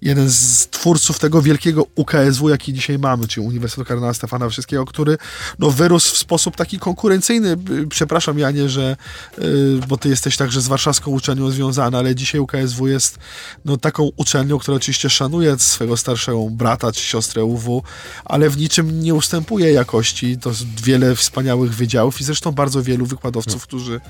jeden 0.01 0.29
z 0.29 0.67
twórców 0.67 1.19
tego 1.19 1.41
wielkiego 1.41 1.85
UKSW, 1.95 2.49
jaki 2.49 2.73
dzisiaj 2.73 2.99
mamy, 2.99 3.27
czyli 3.27 3.47
Uniwersytetu 3.47 3.87
Kardynała 3.87 4.13
Stefana 4.13 4.49
Wszystkiego, 4.49 4.85
który 4.85 5.17
no, 5.59 5.71
wyrósł 5.71 6.15
w 6.15 6.17
sposób 6.17 6.55
taki 6.55 6.79
konkurencyjny. 6.79 7.57
Przepraszam, 7.89 8.39
Janie, 8.39 8.69
że, 8.69 8.97
y, 9.39 9.79
bo 9.87 9.97
ty 9.97 10.09
jesteś 10.09 10.37
także 10.37 10.61
z 10.61 10.67
warszawską 10.67 11.11
uczelnią 11.11 11.51
związana, 11.51 11.97
ale 11.97 12.15
dzisiaj 12.15 12.41
UKSW 12.41 12.87
jest 12.87 13.19
no, 13.65 13.77
taką 13.77 14.09
uczelnią, 14.15 14.59
która 14.59 14.77
oczywiście 14.77 15.09
szanuje 15.09 15.59
swego 15.59 15.97
starszego 15.97 16.49
brata 16.49 16.91
czy 16.91 17.01
siostrę 17.01 17.43
UW, 17.43 17.83
ale 18.25 18.49
w 18.49 18.57
niczym 18.57 19.01
nie 19.03 19.13
ustępuje 19.13 19.71
jakości. 19.71 20.37
To 20.37 20.49
jest 20.49 20.81
wiele 20.83 21.15
wspaniałych 21.15 21.75
wydziałów 21.75 22.21
i 22.21 22.23
zresztą 22.23 22.51
bardzo 22.51 22.83
wielu 22.83 23.05
wykładowców, 23.05 23.53
hmm. 23.53 23.67
którzy 23.67 24.01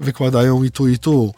wykładają 0.00 0.62
i 0.64 0.70
tu, 0.70 0.88
i 0.88 0.98
tu. 0.98 1.34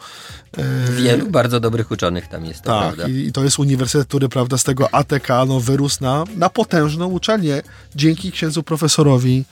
E, 0.58 0.92
Wielu 0.92 1.30
bardzo 1.30 1.60
dobrych 1.60 1.90
uczonych 1.90 2.26
tam 2.26 2.44
jest, 2.44 2.62
to 2.62 2.70
tak, 2.70 2.94
prawda. 2.94 3.08
I, 3.08 3.26
I, 3.26 3.32
to 3.32 3.44
jest 3.44 3.58
uniwersytet, 3.58 4.08
który 4.08 4.28
prawda, 4.28 4.58
z 4.58 4.64
tego 4.64 4.94
ATK 4.94 5.28
no, 5.46 5.60
wyrósł 5.60 5.98
na, 6.00 6.24
na 6.36 6.50
potężną 6.50 7.06
uczelnię 7.06 7.62
dzięki 7.94 8.32
księdzu 8.32 8.62
profesorowi 8.62 9.44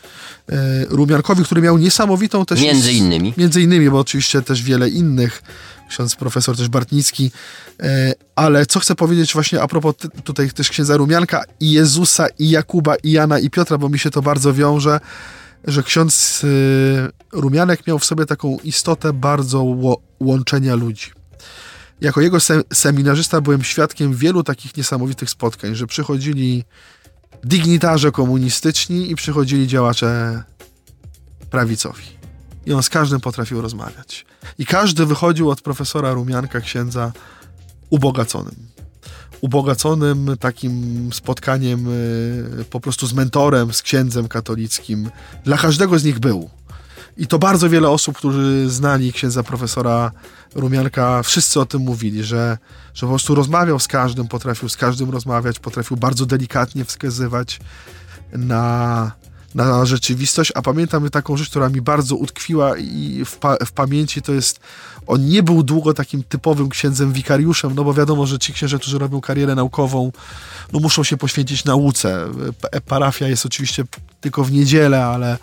e, 0.48 0.84
Rumiarkowi, 0.84 1.44
który 1.44 1.62
miał 1.62 1.78
niesamowitą 1.78 2.46
też... 2.46 2.60
Między 2.60 2.92
innymi. 2.92 3.34
Między 3.36 3.62
innymi, 3.62 3.90
bo 3.90 3.98
oczywiście 3.98 4.42
też 4.42 4.62
wiele 4.62 4.88
innych. 4.88 5.42
Ksiądz 5.88 6.16
profesor 6.16 6.56
też 6.56 6.68
Bartnicki. 6.68 7.30
E, 7.82 8.12
ale 8.36 8.66
co 8.66 8.80
chcę 8.80 8.94
powiedzieć 8.94 9.32
właśnie 9.34 9.62
a 9.62 9.68
propos 9.68 9.94
tutaj 10.24 10.50
też 10.50 10.70
księdza 10.70 10.96
Rumianka 10.96 11.44
i 11.60 11.70
Jezusa, 11.70 12.26
i 12.38 12.50
Jakuba, 12.50 12.94
i 12.96 13.10
Jana, 13.10 13.38
i 13.38 13.50
Piotra, 13.50 13.78
bo 13.78 13.88
mi 13.88 13.98
się 13.98 14.10
to 14.10 14.22
bardzo 14.22 14.54
wiąże 14.54 15.00
że 15.64 15.82
ksiądz 15.82 16.44
y, 16.44 17.12
Rumianek 17.32 17.86
miał 17.86 17.98
w 17.98 18.04
sobie 18.04 18.26
taką 18.26 18.58
istotę 18.64 19.12
bardzo 19.12 19.64
łączenia 20.20 20.74
ludzi. 20.74 21.10
jako 22.00 22.20
jego 22.20 22.40
se 22.40 22.62
seminarzysta 22.72 23.40
byłem 23.40 23.64
świadkiem 23.64 24.14
wielu 24.14 24.42
takich 24.42 24.76
niesamowitych 24.76 25.30
spotkań, 25.30 25.74
że 25.74 25.86
przychodzili 25.86 26.64
dignitarze 27.44 28.12
komunistyczni 28.12 29.10
i 29.10 29.14
przychodzili 29.14 29.66
działacze 29.66 30.42
prawicowi. 31.50 32.04
I 32.66 32.72
on 32.72 32.82
z 32.82 32.88
każdym 32.88 33.20
potrafił 33.20 33.60
rozmawiać. 33.60 34.26
I 34.58 34.66
każdy 34.66 35.06
wychodził 35.06 35.50
od 35.50 35.60
profesora 35.60 36.12
Rumianka, 36.12 36.60
księdza, 36.60 37.12
ubogaconym. 37.90 38.73
Ubogaconym 39.44 40.36
takim 40.40 41.10
spotkaniem 41.12 41.88
y, 42.60 42.64
po 42.70 42.80
prostu 42.80 43.06
z 43.06 43.12
mentorem, 43.12 43.72
z 43.72 43.82
księdzem 43.82 44.28
katolickim. 44.28 45.10
Dla 45.44 45.56
każdego 45.56 45.98
z 45.98 46.04
nich 46.04 46.18
był. 46.18 46.50
I 47.16 47.26
to 47.26 47.38
bardzo 47.38 47.68
wiele 47.68 47.90
osób, 47.90 48.16
którzy 48.16 48.70
znali 48.70 49.12
księdza 49.12 49.42
profesora 49.42 50.12
Rumianka, 50.54 51.22
wszyscy 51.22 51.60
o 51.60 51.66
tym 51.66 51.82
mówili, 51.82 52.24
że, 52.24 52.58
że 52.94 53.06
po 53.06 53.08
prostu 53.08 53.34
rozmawiał 53.34 53.78
z 53.78 53.88
każdym, 53.88 54.28
potrafił 54.28 54.68
z 54.68 54.76
każdym 54.76 55.10
rozmawiać, 55.10 55.58
potrafił 55.58 55.96
bardzo 55.96 56.26
delikatnie 56.26 56.84
wskazywać 56.84 57.60
na, 58.32 59.12
na 59.54 59.86
rzeczywistość. 59.86 60.52
A 60.54 60.62
pamiętam 60.62 61.10
taką 61.10 61.36
rzecz, 61.36 61.50
która 61.50 61.68
mi 61.68 61.80
bardzo 61.80 62.16
utkwiła 62.16 62.78
i 62.78 63.24
w, 63.24 63.36
pa, 63.36 63.56
w 63.66 63.72
pamięci, 63.72 64.22
to 64.22 64.32
jest 64.32 64.60
on 65.06 65.26
nie 65.26 65.42
był 65.42 65.62
długo 65.62 65.94
takim 65.94 66.22
typowym 66.22 66.68
księdzem 66.68 67.12
wikariuszem, 67.12 67.74
no 67.74 67.84
bo 67.84 67.94
wiadomo, 67.94 68.26
że 68.26 68.38
ci 68.38 68.52
księże, 68.52 68.78
którzy 68.78 68.98
robią 68.98 69.20
karierę 69.20 69.54
naukową, 69.54 70.12
no 70.72 70.80
muszą 70.80 71.04
się 71.04 71.16
poświęcić 71.16 71.64
nauce. 71.64 72.26
Parafia 72.86 73.28
jest 73.28 73.46
oczywiście 73.46 73.84
tylko 74.20 74.44
w 74.44 74.52
niedzielę, 74.52 75.06
ale 75.06 75.38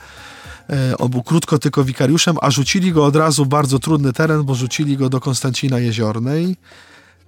E, 0.72 0.98
on 0.98 1.10
był 1.10 1.24
krótko 1.24 1.60
tylko 1.60 1.84
wikariuszem, 1.84 2.36
a 2.42 2.52
rzucili 2.52 2.92
go 2.92 3.06
od 3.06 3.16
razu 3.16 3.46
bardzo 3.46 3.80
trudny 3.80 4.14
teren, 4.14 4.44
bo 4.44 4.56
rzucili 4.56 4.98
go 4.98 5.10
do 5.10 5.20
Konstancina 5.20 5.80
Jeziornej, 5.80 6.56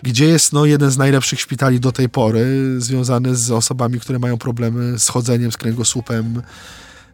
gdzie 0.03 0.25
jest 0.25 0.53
no, 0.53 0.65
jeden 0.65 0.91
z 0.91 0.97
najlepszych 0.97 1.41
szpitali 1.41 1.79
do 1.79 1.91
tej 1.91 2.09
pory, 2.09 2.75
związany 2.77 3.35
z 3.35 3.51
osobami, 3.51 3.99
które 3.99 4.19
mają 4.19 4.37
problemy 4.37 4.99
z 4.99 5.09
chodzeniem, 5.09 5.51
z 5.51 5.57
kręgosłupem. 5.57 6.41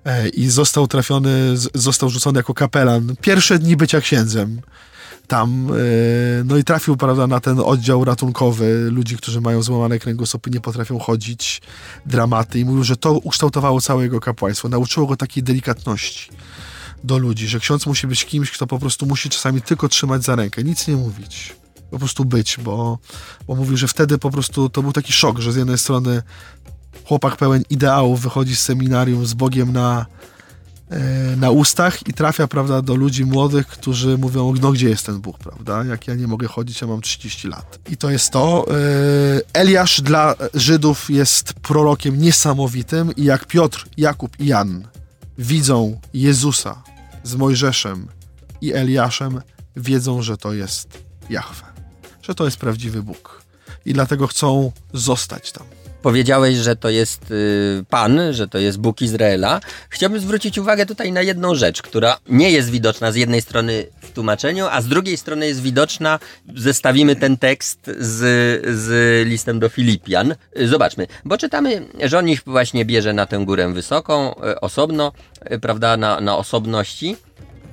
E, 0.06 0.30
I 0.30 0.50
został 0.50 0.88
trafiony, 0.88 1.32
został 1.74 2.10
rzucony 2.10 2.40
jako 2.40 2.54
kapelan. 2.54 3.16
Pierwsze 3.22 3.60
dni 3.60 3.78
bycia 3.78 4.02
księdzem 4.02 4.62
tam, 5.30 5.72
e, 5.72 6.44
no 6.46 6.58
i 6.58 6.64
trafił, 6.64 6.98
prawda, 6.98 7.28
na 7.28 7.40
ten 7.40 7.60
oddział 7.60 8.06
ratunkowy. 8.06 8.90
Ludzi, 8.92 9.18
którzy 9.18 9.42
mają 9.42 9.62
złamane 9.62 10.00
kręgosłupy, 10.00 10.50
nie 10.50 10.62
potrafią 10.62 11.00
chodzić, 11.00 11.62
dramaty. 12.06 12.60
I 12.60 12.66
mówił, 12.66 12.84
że 12.84 12.98
to 12.98 13.14
ukształtowało 13.14 13.82
całe 13.82 14.04
jego 14.04 14.20
kapłaństwo, 14.20 14.70
nauczyło 14.70 15.08
go 15.08 15.16
takiej 15.16 15.44
delikatności 15.44 16.30
do 17.04 17.18
ludzi, 17.18 17.48
że 17.48 17.60
ksiądz 17.60 17.86
musi 17.86 18.08
być 18.08 18.26
kimś, 18.26 18.52
kto 18.52 18.68
po 18.68 18.80
prostu 18.80 19.06
musi 19.06 19.30
czasami 19.30 19.62
tylko 19.62 19.90
trzymać 19.90 20.24
za 20.24 20.36
rękę, 20.36 20.64
nic 20.64 20.88
nie 20.88 20.96
mówić, 20.96 21.56
po 21.92 22.00
prostu 22.00 22.26
być, 22.26 22.58
bo, 22.64 22.98
bo 23.48 23.56
mówił, 23.56 23.78
że 23.78 23.88
wtedy 23.88 24.18
po 24.18 24.32
prostu 24.32 24.70
to 24.70 24.82
był 24.82 24.92
taki 24.92 25.14
szok, 25.14 25.40
że 25.40 25.52
z 25.52 25.56
jednej 25.56 25.78
strony 25.78 26.22
chłopak 27.06 27.36
pełen 27.36 27.64
ideałów 27.70 28.22
wychodzi 28.22 28.56
z 28.56 28.60
seminarium 28.60 29.26
z 29.26 29.34
Bogiem 29.34 29.74
na 29.74 30.06
na 31.38 31.52
ustach 31.52 32.08
i 32.08 32.14
trafia, 32.14 32.48
prawda, 32.48 32.82
do 32.82 32.96
ludzi 32.96 33.26
młodych, 33.26 33.68
którzy 33.68 34.18
mówią, 34.18 34.54
no 34.62 34.72
gdzie 34.72 34.90
jest 34.90 35.06
ten 35.06 35.20
Bóg, 35.20 35.38
prawda, 35.38 35.84
jak 35.84 36.08
ja 36.08 36.16
nie 36.16 36.28
mogę 36.28 36.48
chodzić, 36.48 36.82
ja 36.82 36.88
mam 36.88 37.02
30 37.02 37.48
lat. 37.48 37.80
I 37.90 37.98
to 37.98 38.10
jest 38.10 38.32
to. 38.32 38.66
E, 38.68 38.74
Eliasz 39.54 40.02
dla 40.02 40.36
Żydów 40.54 41.10
jest 41.10 41.54
prorokiem 41.54 42.22
niesamowitym 42.22 43.16
i 43.16 43.24
jak 43.24 43.46
Piotr, 43.46 43.86
Jakub 43.98 44.40
i 44.40 44.46
Jan 44.46 44.88
widzą 45.38 46.00
Jezusa 46.14 46.84
z 47.24 47.36
Mojżeszem 47.36 48.08
i 48.62 48.74
Eliaszem, 48.74 49.42
wiedzą, 49.76 50.22
że 50.22 50.38
to 50.38 50.54
jest 50.54 51.04
Jahwe, 51.30 51.66
że 52.22 52.36
to 52.36 52.46
jest 52.46 52.58
prawdziwy 52.58 53.04
Bóg. 53.04 53.44
I 53.86 53.94
dlatego 53.94 54.28
chcą 54.28 54.72
zostać 54.94 55.52
tam. 55.52 55.79
Powiedziałeś, 56.02 56.56
że 56.56 56.76
to 56.76 56.90
jest 56.90 57.32
y, 57.32 57.86
Pan, 57.90 58.20
że 58.32 58.48
to 58.48 58.58
jest 58.58 58.80
Bóg 58.80 59.02
Izraela. 59.02 59.60
Chciałbym 59.90 60.20
zwrócić 60.20 60.58
uwagę 60.58 60.86
tutaj 60.86 61.12
na 61.12 61.22
jedną 61.22 61.56
rzecz, 61.56 61.82
która 61.82 62.18
nie 62.30 62.52
jest 62.52 62.70
widoczna 62.70 63.12
z 63.12 63.16
jednej 63.16 63.42
strony 63.42 63.86
w 64.02 64.12
tłumaczeniu, 64.12 64.68
a 64.72 64.82
z 64.82 64.88
drugiej 64.88 65.18
strony 65.18 65.48
jest 65.48 65.62
widoczna. 65.62 66.20
Zestawimy 66.56 67.16
ten 67.16 67.38
tekst 67.38 67.80
z, 68.00 68.20
z 68.78 69.28
listem 69.28 69.60
do 69.60 69.70
Filipian. 69.70 70.36
Y, 70.60 70.68
zobaczmy, 70.68 71.08
bo 71.26 71.38
czytamy, 71.38 71.88
że 72.04 72.20
on 72.20 72.30
ich 72.30 72.42
właśnie 72.46 72.86
bierze 72.86 73.14
na 73.14 73.26
tę 73.26 73.46
górę 73.46 73.74
wysoką, 73.74 74.36
y, 74.36 74.60
osobno, 74.60 75.12
prawda, 75.62 75.98
na, 75.98 76.22
na 76.22 76.38
osobności. 76.38 77.18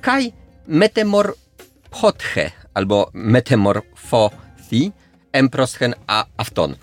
Kaj 0.01 0.33
metemorphothe 0.67 2.51
albo 2.73 3.09
metemorfothi 3.13 4.91
emproschen 5.31 5.95
a 6.07 6.25
afton. 6.37 6.75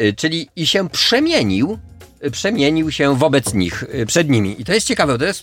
Y, 0.00 0.12
czyli 0.12 0.48
i 0.56 0.66
się 0.66 0.88
przemienił 0.88 1.78
przemienił 2.30 2.90
się 2.90 3.16
wobec 3.16 3.54
nich, 3.54 3.82
y, 3.82 4.06
przed 4.06 4.28
nimi. 4.28 4.60
I 4.60 4.64
to 4.64 4.72
jest 4.72 4.86
ciekawe, 4.86 5.18
to 5.18 5.24
jest 5.24 5.42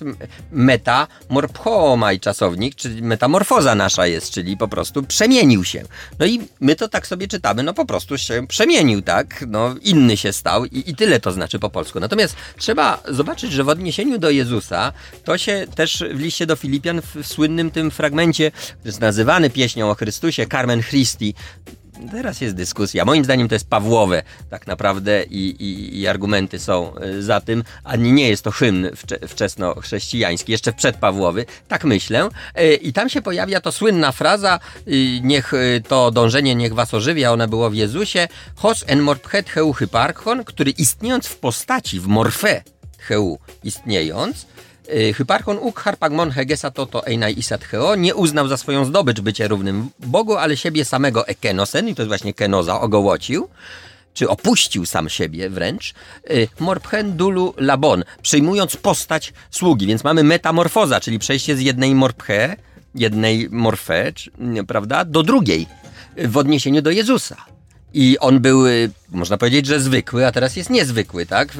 metamorphomaj 0.52 2.20
czasownik, 2.20 2.76
czyli 2.76 3.02
metamorfoza 3.02 3.76
nasza 3.76 4.08
jest, 4.08 4.32
czyli 4.32 4.58
po 4.58 4.68
prostu 4.68 5.04
przemienił 5.04 5.64
się. 5.64 5.84
No 6.20 6.26
i 6.26 6.42
my 6.60 6.76
to 6.76 6.88
tak 6.88 7.08
sobie 7.08 7.28
czytamy, 7.28 7.64
no 7.64 7.74
po 7.74 7.86
prostu 7.86 8.18
się 8.18 8.48
przemienił, 8.48 9.02
tak? 9.02 9.46
No 9.48 9.76
inny 9.82 10.18
się 10.18 10.34
stał 10.34 10.66
i, 10.66 10.84
i 10.90 10.96
tyle 10.96 11.20
to 11.20 11.32
znaczy 11.32 11.60
po 11.60 11.70
polsku. 11.70 12.00
Natomiast 12.00 12.36
trzeba 12.58 13.04
zobaczyć, 13.08 13.52
że 13.52 13.64
w 13.64 13.70
odniesieniu 13.70 14.18
do 14.18 14.30
Jezusa, 14.30 14.94
to 15.24 15.38
się 15.38 15.66
też 15.76 16.04
w 16.14 16.20
liście 16.20 16.46
do 16.46 16.56
Filipian 16.56 17.02
w, 17.02 17.16
w 17.16 17.28
słynnym 17.28 17.72
tym 17.72 17.92
fragmencie, 17.92 18.52
który 18.52 18.80
jest 18.86 19.02
nazywany 19.02 19.50
pieśnią 19.50 19.90
o 19.90 19.96
Chrystusie, 19.96 20.46
Carmen 20.48 20.84
Christi, 20.84 21.34
Teraz 22.12 22.42
jest 22.42 22.56
dyskusja. 22.56 23.06
Moim 23.06 23.24
zdaniem 23.24 23.48
to 23.48 23.56
jest 23.56 23.70
Pawłowe 23.70 24.24
tak 24.50 24.68
naprawdę 24.68 25.24
i, 25.24 25.50
i, 25.50 26.00
i 26.00 26.08
argumenty 26.08 26.60
są 26.60 26.94
y, 26.98 27.24
za 27.24 27.42
tym, 27.42 27.64
a 27.84 27.96
nie 27.96 28.30
jest 28.30 28.44
to 28.44 28.52
hymn 28.52 28.90
wcze, 28.96 29.28
wczesnochrześcijański, 29.28 30.52
jeszcze 30.52 30.74
przedpawłowy, 30.74 31.46
tak 31.68 31.84
myślę. 31.84 32.30
Y, 32.60 32.76
I 32.76 32.94
tam 32.94 33.10
się 33.10 33.22
pojawia 33.22 33.62
to 33.62 33.72
słynna 33.72 34.12
fraza, 34.12 34.60
y, 34.88 35.20
niech 35.24 35.52
to 35.88 36.12
dążenie 36.12 36.56
niech 36.56 36.74
was 36.74 36.94
ożywia, 36.94 37.32
ona 37.32 37.48
było 37.48 37.70
w 37.70 37.76
Jezusie, 37.76 38.28
hos 38.56 38.84
en 38.88 39.02
morphet 39.02 39.50
heu 39.50 39.74
hyparchon, 39.74 40.44
który 40.44 40.72
istniejąc 40.72 41.28
w 41.28 41.38
postaci, 41.38 42.00
w 42.00 42.08
morfe 42.08 42.64
heu 42.98 43.40
istniejąc, 43.64 44.46
Hyparchon 45.14 45.58
uk 45.62 45.80
harpagmon 45.80 46.32
hegesa 46.32 46.72
toto 46.72 47.08
einai 47.08 47.40
isat 47.40 47.64
heo 47.64 47.96
nie 47.96 48.16
uznał 48.16 48.48
za 48.48 48.58
swoją 48.58 48.86
zdobycz 48.86 49.22
bycie 49.22 49.48
równym 49.48 49.90
Bogu, 50.00 50.38
ale 50.38 50.58
siebie 50.58 50.86
samego 50.86 51.28
ekenosen, 51.28 51.88
i 51.88 51.96
to 51.96 52.02
jest 52.02 52.08
właśnie 52.08 52.34
kenoza, 52.34 52.82
ogołocił, 52.82 53.48
czy 54.14 54.30
opuścił 54.30 54.86
sam 54.86 55.10
siebie 55.10 55.50
wręcz, 55.50 55.94
y, 56.32 56.48
morphen 56.60 57.18
dulu 57.18 57.54
labon, 57.58 58.04
przyjmując 58.22 58.76
postać 58.76 59.34
sługi, 59.52 59.88
więc 59.88 60.04
mamy 60.04 60.24
metamorfoza, 60.24 61.00
czyli 61.00 61.20
przejście 61.20 61.56
z 61.56 61.62
jednej 61.62 61.96
morphe, 61.96 62.56
jednej 62.96 63.48
morfe, 63.50 64.12
prawda, 64.68 65.06
do 65.06 65.24
drugiej 65.24 65.68
w 66.18 66.38
odniesieniu 66.38 66.82
do 66.82 66.92
Jezusa. 66.92 67.38
I 67.94 68.18
on 68.20 68.40
był, 68.40 68.68
y, 68.68 68.92
można 69.12 69.38
powiedzieć, 69.38 69.66
że 69.66 69.80
zwykły, 69.80 70.28
a 70.28 70.32
teraz 70.32 70.56
jest 70.56 70.70
niezwykły, 70.70 71.26
tak? 71.26 71.54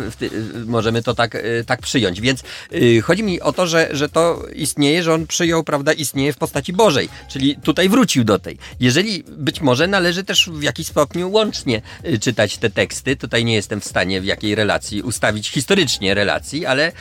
możemy 0.66 1.04
to 1.04 1.16
tak, 1.16 1.36
y, 1.36 1.64
tak 1.68 1.82
przyjąć. 1.82 2.22
Więc 2.22 2.44
yy, 2.72 3.02
chodzi 3.02 3.24
mi 3.24 3.42
o 3.42 3.54
to, 3.54 3.68
że, 3.68 3.90
że 3.92 4.10
to 4.10 4.46
istnieje, 4.56 5.04
że 5.04 5.14
on 5.14 5.28
przyjął, 5.28 5.64
prawda, 5.64 5.94
istnieje 5.94 6.34
w 6.34 6.38
postaci 6.38 6.74
Bożej. 6.74 7.10
Czyli 7.30 7.56
tutaj 7.64 7.90
wrócił 7.90 8.24
do 8.24 8.40
tej. 8.40 8.58
Jeżeli 8.80 9.24
być 9.28 9.62
może 9.62 9.88
należy 9.88 10.24
też 10.24 10.50
w 10.50 10.64
jakiś 10.64 10.88
stopniu 10.88 11.32
łącznie 11.32 11.82
yy, 12.04 12.20
czytać 12.20 12.58
te 12.58 12.70
teksty, 12.70 13.16
tutaj 13.16 13.46
nie 13.46 13.56
jestem 13.56 13.82
w 13.82 13.86
stanie 13.86 14.22
w 14.22 14.26
jakiej 14.26 14.56
relacji 14.56 15.02
ustawić 15.02 15.50
historycznie 15.50 16.14
relacji, 16.14 16.66
ale 16.66 16.92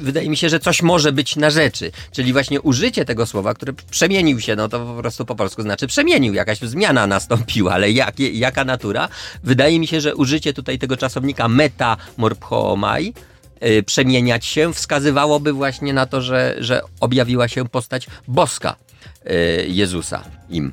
wydaje 0.00 0.28
mi 0.28 0.36
się, 0.36 0.48
że 0.48 0.60
coś 0.60 0.82
może 0.82 1.12
być 1.12 1.36
na 1.36 1.50
rzeczy. 1.50 1.90
Czyli 2.12 2.32
właśnie 2.32 2.60
użycie 2.60 3.04
tego 3.04 3.26
słowa, 3.26 3.54
które 3.54 3.72
przemienił 3.90 4.40
się, 4.40 4.56
no 4.56 4.68
to 4.68 4.80
po 4.80 4.94
prostu 4.94 5.24
po 5.24 5.34
polsku 5.34 5.62
znaczy 5.62 5.86
przemienił, 5.86 6.34
jakaś 6.34 6.58
zmiana 6.58 7.06
nastąpiła, 7.06 7.72
ale 7.72 7.90
jak 7.90 8.20
jaka 8.20 8.64
natura. 8.64 9.08
Wydaje 9.44 9.73
mi 9.80 9.86
się, 9.86 10.00
że 10.00 10.14
użycie 10.14 10.52
tutaj 10.52 10.78
tego 10.78 10.96
czasownika 10.96 11.48
metamorphomai 11.48 13.14
yy, 13.60 13.82
przemieniać 13.82 14.46
się 14.46 14.72
wskazywałoby 14.72 15.52
właśnie 15.52 15.92
na 15.92 16.06
to, 16.06 16.22
że, 16.22 16.56
że 16.58 16.80
objawiła 17.00 17.48
się 17.48 17.68
postać 17.68 18.06
boska 18.28 18.76
yy, 19.24 19.32
Jezusa 19.68 20.22
im. 20.50 20.72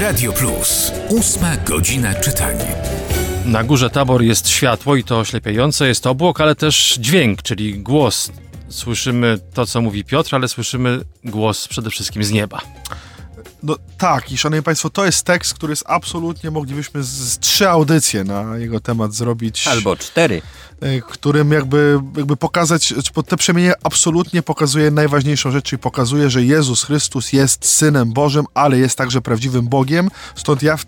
Radio 0.00 0.32
Plus. 0.32 0.92
Ósma 1.08 1.56
godzina 1.56 2.14
czytania. 2.14 2.64
Na 3.44 3.64
górze 3.64 3.90
Tabor 3.90 4.22
jest 4.22 4.48
światło 4.48 4.96
i 4.96 5.04
to 5.04 5.18
oślepiające, 5.18 5.88
jest 5.88 6.06
obłok, 6.06 6.40
ale 6.40 6.54
też 6.54 6.98
dźwięk, 7.00 7.42
czyli 7.42 7.78
głos. 7.78 8.32
Słyszymy 8.68 9.38
to, 9.54 9.66
co 9.66 9.80
mówi 9.80 10.04
Piotr, 10.04 10.34
ale 10.34 10.48
słyszymy 10.48 11.00
głos 11.24 11.68
przede 11.68 11.90
wszystkim 11.90 12.24
z 12.24 12.30
nieba. 12.30 12.60
No 13.62 13.76
tak, 13.98 14.32
i 14.32 14.38
szanowni 14.38 14.62
państwo, 14.62 14.90
to 14.90 15.06
jest 15.06 15.22
tekst, 15.22 15.54
który 15.54 15.72
jest 15.72 15.84
absolutnie, 15.86 16.50
moglibyśmy 16.50 17.02
z, 17.02 17.08
z 17.08 17.38
trzy 17.38 17.68
audycje 17.68 18.24
na 18.24 18.56
jego 18.56 18.80
temat 18.80 19.14
zrobić. 19.14 19.68
Albo 19.68 19.96
cztery. 19.96 20.42
y, 20.82 21.02
którym 21.08 21.52
jakby, 21.52 22.00
jakby 22.16 22.36
pokazać, 22.36 22.94
bo 23.14 23.22
te 23.22 23.36
przemienie 23.36 23.74
absolutnie 23.82 24.42
pokazuje 24.42 24.90
najważniejszą 24.90 25.50
rzecz, 25.50 25.64
czyli 25.64 25.80
pokazuje, 25.80 26.30
że 26.30 26.44
Jezus 26.44 26.82
Chrystus 26.82 27.32
jest 27.32 27.66
Synem 27.66 28.12
Bożym, 28.12 28.46
ale 28.54 28.78
jest 28.78 28.98
także 28.98 29.20
prawdziwym 29.20 29.68
Bogiem, 29.68 30.10
stąd 30.34 30.62
ja 30.62 30.76
w 30.76 30.86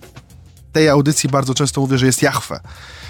tej 0.72 0.88
audycji 0.88 1.28
bardzo 1.28 1.54
często 1.54 1.80
mówię, 1.80 1.98
że 1.98 2.06
jest 2.06 2.22
Jahwe, 2.22 2.60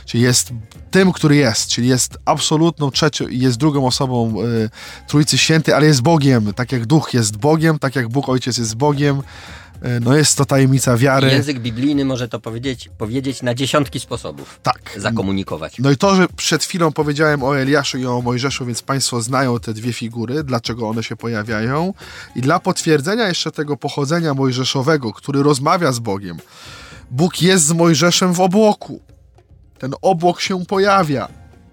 czyli 0.08 0.22
jest 0.22 0.52
tym, 0.90 1.12
który 1.12 1.36
jest, 1.36 1.68
czyli 1.68 1.88
jest 1.88 2.18
absolutną 2.24 2.90
trzecią 2.90 3.28
i 3.28 3.38
jest 3.38 3.56
drugą 3.56 3.86
osobą 3.86 4.42
y, 4.42 4.70
Trójcy 5.06 5.38
Świętej, 5.38 5.74
ale 5.74 5.86
jest 5.86 6.02
Bogiem, 6.02 6.54
tak 6.54 6.72
jak 6.72 6.86
Duch 6.86 7.14
jest 7.14 7.36
Bogiem, 7.36 7.78
tak 7.78 7.96
jak 7.96 8.08
Bóg 8.08 8.28
Ojciec 8.28 8.58
jest 8.58 8.74
Bogiem, 8.74 9.18
y, 9.18 10.00
no 10.00 10.16
jest 10.16 10.38
to 10.38 10.44
tajemnica 10.44 10.96
wiary. 10.96 11.28
Język 11.28 11.58
biblijny 11.58 12.04
może 12.04 12.28
to 12.28 12.40
powiedzieć, 12.40 12.90
powiedzieć 12.98 13.42
na 13.42 13.54
dziesiątki 13.54 14.00
sposobów. 14.00 14.60
Tak. 14.62 14.94
Zakomunikować. 14.96 15.78
No 15.78 15.90
i 15.90 15.96
to, 15.96 16.16
że 16.16 16.26
przed 16.36 16.64
chwilą 16.64 16.92
powiedziałem 16.92 17.42
o 17.42 17.58
Eliaszu 17.58 17.98
i 17.98 18.06
o 18.06 18.22
Mojżeszu, 18.22 18.66
więc 18.66 18.82
Państwo 18.82 19.22
znają 19.22 19.60
te 19.60 19.74
dwie 19.74 19.92
figury, 19.92 20.44
dlaczego 20.44 20.88
one 20.88 21.02
się 21.02 21.16
pojawiają. 21.16 21.94
I 22.36 22.40
dla 22.40 22.60
potwierdzenia 22.60 23.28
jeszcze 23.28 23.50
tego 23.50 23.76
pochodzenia 23.76 24.34
mojżeszowego, 24.34 25.12
który 25.12 25.42
rozmawia 25.42 25.92
z 25.92 25.98
Bogiem, 25.98 26.38
Bóg 27.10 27.42
jest 27.42 27.64
z 27.64 27.72
Mojżeszem 27.72 28.32
w 28.32 28.40
obłoku. 28.40 29.07
Ten 29.78 29.94
obłok 30.02 30.40
się 30.40 30.66
pojawia. 30.66 31.28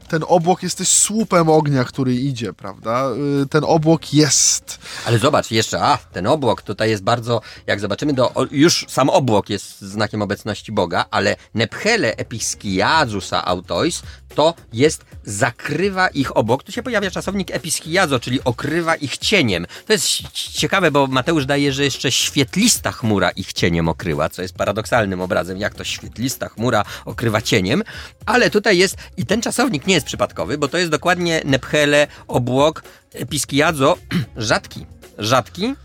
Ten 0.07 0.23
obłok 0.27 0.63
jest 0.63 0.77
też 0.77 0.87
słupem 0.87 1.49
ognia, 1.49 1.83
który 1.83 2.15
idzie, 2.15 2.53
prawda? 2.53 3.09
Y, 3.43 3.45
Ten 3.49 3.63
obłok 3.63 4.13
jest. 4.13 4.79
Ale 5.05 5.19
zobacz, 5.19 5.51
jeszcze, 5.51 5.81
a, 5.81 5.97
ten 5.97 6.27
obłok 6.27 6.61
tutaj 6.61 6.89
jest 6.89 7.03
bardzo, 7.03 7.41
jak 7.67 7.79
zobaczymy, 7.79 8.13
do, 8.13 8.31
już 8.51 8.85
sam 8.89 9.09
obłok 9.09 9.49
jest 9.49 9.81
znakiem 9.81 10.21
obecności 10.21 10.71
Boga, 10.71 11.05
ale 11.11 11.35
nepchele 11.53 12.15
episkiazusa 12.17 13.45
autois 13.45 14.01
to 14.35 14.53
jest, 14.73 15.05
zakrywa 15.23 16.07
ich 16.07 16.37
obłok. 16.37 16.63
Tu 16.63 16.71
się 16.71 16.83
pojawia 16.83 17.11
czasownik 17.11 17.51
episkiazo, 17.51 18.19
czyli 18.19 18.43
okrywa 18.43 18.95
ich 18.95 19.17
cieniem. 19.17 19.65
To 19.87 19.93
jest 19.93 20.07
ciekawe, 20.33 20.91
bo 20.91 21.07
Mateusz 21.07 21.45
daje, 21.45 21.73
że 21.73 21.83
jeszcze 21.83 22.11
świetlista 22.11 22.91
chmura 22.91 23.29
ich 23.29 23.53
cieniem 23.53 23.89
okryła, 23.89 24.29
co 24.29 24.41
jest 24.41 24.55
paradoksalnym 24.55 25.21
obrazem, 25.21 25.57
jak 25.57 25.75
to 25.75 25.83
świetlista 25.83 26.49
chmura 26.49 26.83
okrywa 27.05 27.41
cieniem, 27.41 27.83
ale 28.25 28.49
tutaj 28.49 28.77
jest, 28.77 28.97
i 29.17 29.25
ten 29.25 29.41
czasownik 29.41 29.87
nie 29.87 29.93
jest 29.93 30.05
przypadkowy, 30.05 30.57
bo 30.57 30.67
to 30.67 30.77
jest 30.77 30.91
dokładnie 30.91 31.41
nepchele, 31.45 32.07
obłok, 32.27 32.83
episkiazo, 33.13 33.97
rzadki. 34.37 34.85
Rzadki, 35.17 35.75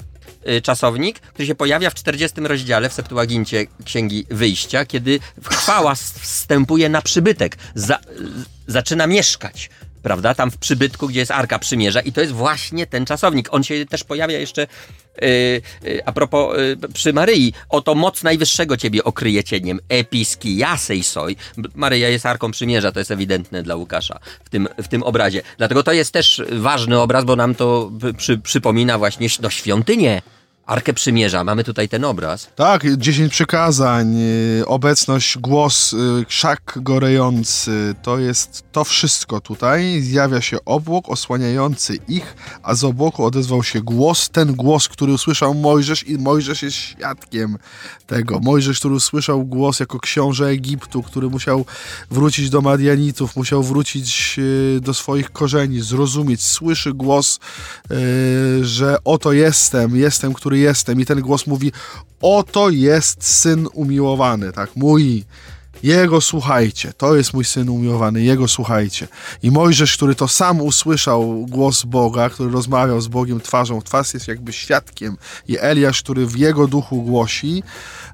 czasownik, 0.62 1.20
który 1.20 1.46
się 1.46 1.54
pojawia 1.54 1.90
w 1.90 1.94
40 1.94 2.40
rozdziale 2.40 2.88
w 2.88 2.92
Septuagincie 2.92 3.66
Księgi 3.84 4.26
Wyjścia, 4.30 4.86
kiedy 4.86 5.20
chwała 5.42 5.94
wstępuje 5.94 6.88
na 6.88 7.02
przybytek, 7.02 7.56
za, 7.74 7.96
y, 7.96 8.00
zaczyna 8.66 9.06
mieszkać. 9.06 9.70
Prawda? 10.02 10.34
Tam 10.34 10.50
w 10.50 10.56
przybytku, 10.58 11.08
gdzie 11.08 11.20
jest 11.20 11.30
Arka 11.30 11.58
Przymierza 11.58 12.00
i 12.00 12.12
to 12.12 12.20
jest 12.20 12.32
właśnie 12.32 12.86
ten 12.86 13.06
czasownik. 13.06 13.48
On 13.50 13.64
się 13.64 13.86
też 13.86 14.04
pojawia 14.04 14.38
jeszcze 14.38 14.62
y, 14.62 15.26
y, 15.84 16.02
a 16.06 16.12
propos 16.12 16.58
y, 16.58 16.76
przy 16.94 17.12
Maryi. 17.12 17.52
Oto 17.68 17.94
moc 17.94 18.22
Najwyższego 18.22 18.76
ciebie 18.76 19.04
okryje 19.04 19.44
cieniem. 19.44 19.80
Episkiasej 19.88 21.02
soj. 21.02 21.36
B- 21.56 21.68
Maryja 21.74 22.08
jest 22.08 22.26
Arką 22.26 22.50
Przymierza, 22.50 22.92
to 22.92 22.98
jest 22.98 23.10
ewidentne 23.10 23.62
dla 23.62 23.76
Łukasza 23.76 24.20
w 24.44 24.48
tym, 24.50 24.68
w 24.82 24.88
tym 24.88 25.02
obrazie. 25.02 25.42
Dlatego 25.58 25.82
to 25.82 25.92
jest 25.92 26.12
też 26.12 26.42
ważny 26.52 27.00
obraz, 27.00 27.24
bo 27.24 27.36
nam 27.36 27.54
to 27.54 27.90
przy, 28.16 28.38
przypomina 28.38 28.98
właśnie 28.98 29.28
no, 29.42 29.50
świątynię. 29.50 30.22
Arkę 30.70 30.94
Przymierza. 30.94 31.44
Mamy 31.44 31.64
tutaj 31.64 31.88
ten 31.88 32.04
obraz. 32.04 32.48
Tak, 32.56 32.96
dziesięć 32.96 33.32
przykazań, 33.32 34.16
y, 34.60 34.66
obecność, 34.66 35.38
głos, 35.38 35.92
y, 35.92 36.24
krzak 36.28 36.78
gorejący, 36.82 37.94
to 38.02 38.18
jest 38.18 38.64
to 38.72 38.84
wszystko 38.84 39.40
tutaj. 39.40 40.00
Zjawia 40.00 40.40
się 40.40 40.64
obłok 40.64 41.08
osłaniający 41.08 41.98
ich, 42.08 42.36
a 42.62 42.74
z 42.74 42.84
obłoku 42.84 43.24
odezwał 43.24 43.62
się 43.62 43.80
głos, 43.80 44.28
ten 44.28 44.54
głos, 44.54 44.88
który 44.88 45.12
usłyszał 45.12 45.54
Mojżesz 45.54 46.08
i 46.08 46.18
Mojżesz 46.18 46.62
jest 46.62 46.76
świadkiem 46.76 47.58
tego. 48.06 48.40
Mojżesz, 48.40 48.78
który 48.78 48.94
usłyszał 48.94 49.44
głos 49.44 49.80
jako 49.80 50.00
książę 50.00 50.46
Egiptu, 50.46 51.02
który 51.02 51.30
musiał 51.30 51.64
wrócić 52.10 52.50
do 52.50 52.60
Madianitów, 52.60 53.36
musiał 53.36 53.62
wrócić 53.62 54.36
y, 54.38 54.80
do 54.82 54.94
swoich 54.94 55.30
korzeni, 55.30 55.80
zrozumieć, 55.80 56.42
słyszy 56.42 56.92
głos, 56.92 57.40
że 58.60 58.96
oto 59.04 59.32
jestem, 59.32 59.96
jestem, 59.96 60.34
który 60.34 60.59
jestem 60.60 61.00
i 61.00 61.06
ten 61.06 61.20
głos 61.20 61.46
mówi, 61.46 61.72
oto 62.20 62.70
jest 62.70 63.24
Syn 63.24 63.68
umiłowany, 63.72 64.52
tak, 64.52 64.76
mój, 64.76 65.24
jego 65.82 66.20
słuchajcie, 66.20 66.92
to 66.92 67.16
jest 67.16 67.34
mój 67.34 67.44
Syn 67.44 67.68
umiłowany, 67.68 68.22
jego 68.22 68.48
słuchajcie. 68.48 69.08
I 69.42 69.50
Mojżesz, 69.50 69.96
który 69.96 70.14
to 70.14 70.28
sam 70.28 70.60
usłyszał 70.60 71.46
głos 71.46 71.84
Boga, 71.84 72.30
który 72.30 72.50
rozmawiał 72.50 73.00
z 73.00 73.08
Bogiem 73.08 73.40
twarzą 73.40 73.80
w 73.80 73.84
twarz, 73.84 74.14
jest 74.14 74.28
jakby 74.28 74.52
świadkiem 74.52 75.16
i 75.48 75.58
Eliasz, 75.60 76.02
który 76.02 76.26
w 76.26 76.36
jego 76.36 76.66
duchu 76.66 77.02
głosi, 77.02 77.62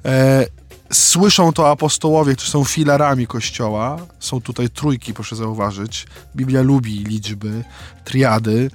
e, 0.04 0.46
Słyszą 0.92 1.52
to 1.52 1.70
apostołowie, 1.70 2.34
którzy 2.34 2.50
są 2.50 2.64
filarami 2.64 3.26
kościoła. 3.26 4.06
Są 4.20 4.40
tutaj 4.40 4.70
trójki, 4.70 5.14
proszę 5.14 5.36
zauważyć. 5.36 6.06
Biblia 6.36 6.62
lubi 6.62 7.04
liczby, 7.04 7.64
triady. 8.04 8.70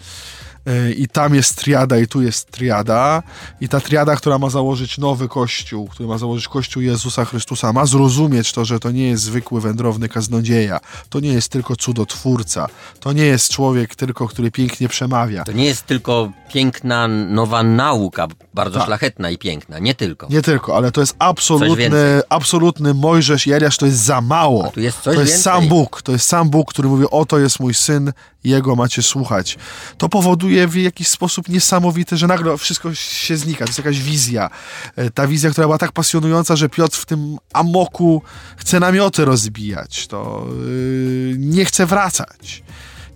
Yy, 0.65 0.93
I 0.93 1.07
tam 1.07 1.35
jest 1.35 1.55
triada, 1.55 1.97
i 1.99 2.07
tu 2.07 2.21
jest 2.21 2.51
triada. 2.51 3.23
I 3.61 3.69
ta 3.69 3.79
triada, 3.79 4.15
która 4.15 4.37
ma 4.39 4.49
założyć 4.49 4.97
nowy 4.97 5.27
kościół, 5.27 5.87
który 5.87 6.09
ma 6.09 6.17
założyć 6.17 6.47
kościół 6.47 6.83
Jezusa 6.83 7.25
Chrystusa, 7.25 7.73
ma 7.73 7.85
zrozumieć 7.85 8.51
to, 8.53 8.65
że 8.65 8.79
to 8.79 8.91
nie 8.91 9.07
jest 9.07 9.23
zwykły 9.23 9.61
wędrowny 9.61 10.09
kaznodzieja. 10.09 10.79
To 11.09 11.19
nie 11.19 11.29
jest 11.33 11.49
tylko 11.49 11.75
cudotwórca. 11.75 12.67
To 12.99 13.13
nie 13.13 13.25
jest 13.25 13.49
człowiek 13.51 13.95
tylko, 13.95 14.27
który 14.27 14.51
pięknie 14.51 14.87
przemawia. 14.87 15.43
To 15.43 15.51
nie 15.51 15.65
jest 15.65 15.85
tylko 15.85 16.31
piękna, 16.53 17.07
nowa 17.07 17.63
nauka, 17.63 18.27
bardzo 18.53 18.77
Tak. 18.79 18.87
szlachetna 18.87 19.29
i 19.29 19.37
piękna. 19.37 19.79
Nie 19.79 19.95
tylko. 19.95 20.27
Nie 20.29 20.41
tylko, 20.41 20.77
ale 20.77 20.91
to 20.91 21.01
jest 21.01 21.15
absolutny, 21.19 22.21
absolutny 22.29 22.93
Mojżesz 22.93 23.47
i 23.47 23.51
Eliasz, 23.53 23.77
to 23.77 23.85
jest 23.85 23.97
za 23.97 24.21
mało. 24.21 24.71
Jest 24.75 25.01
to 25.03 25.11
jest 25.11 25.23
więcej. 25.23 25.41
sam 25.41 25.67
Bóg, 25.67 26.01
to 26.01 26.11
jest 26.11 26.27
sam 26.27 26.49
Bóg, 26.49 26.69
który 26.73 26.87
mówi, 26.87 27.05
oto 27.11 27.39
jest 27.39 27.59
mój 27.59 27.73
syn, 27.73 28.11
jego 28.43 28.75
macie 28.75 29.03
słuchać. 29.03 29.57
To 29.97 30.09
powoduje 30.09 30.67
w 30.67 30.75
jakiś 30.75 31.07
sposób 31.07 31.49
niesamowity, 31.49 32.17
że 32.17 32.27
nagle 32.27 32.57
wszystko 32.57 32.95
się 32.95 33.37
znika, 33.37 33.65
to 33.65 33.69
jest 33.69 33.77
jakaś 33.77 33.99
wizja. 33.99 34.49
E, 34.95 35.09
Ta 35.09 35.27
wizja, 35.27 35.49
która 35.49 35.67
była 35.67 35.77
tak 35.77 35.91
pasjonująca, 35.91 36.55
że 36.55 36.69
Piotr 36.69 36.97
w 36.97 37.05
tym 37.05 37.37
amoku 37.53 38.21
chce 38.57 38.79
namioty 38.79 39.25
rozbijać, 39.25 40.07
to 40.07 40.47
yy, 40.65 41.35
nie 41.37 41.65
chce 41.65 41.85
wracać. 41.85 42.63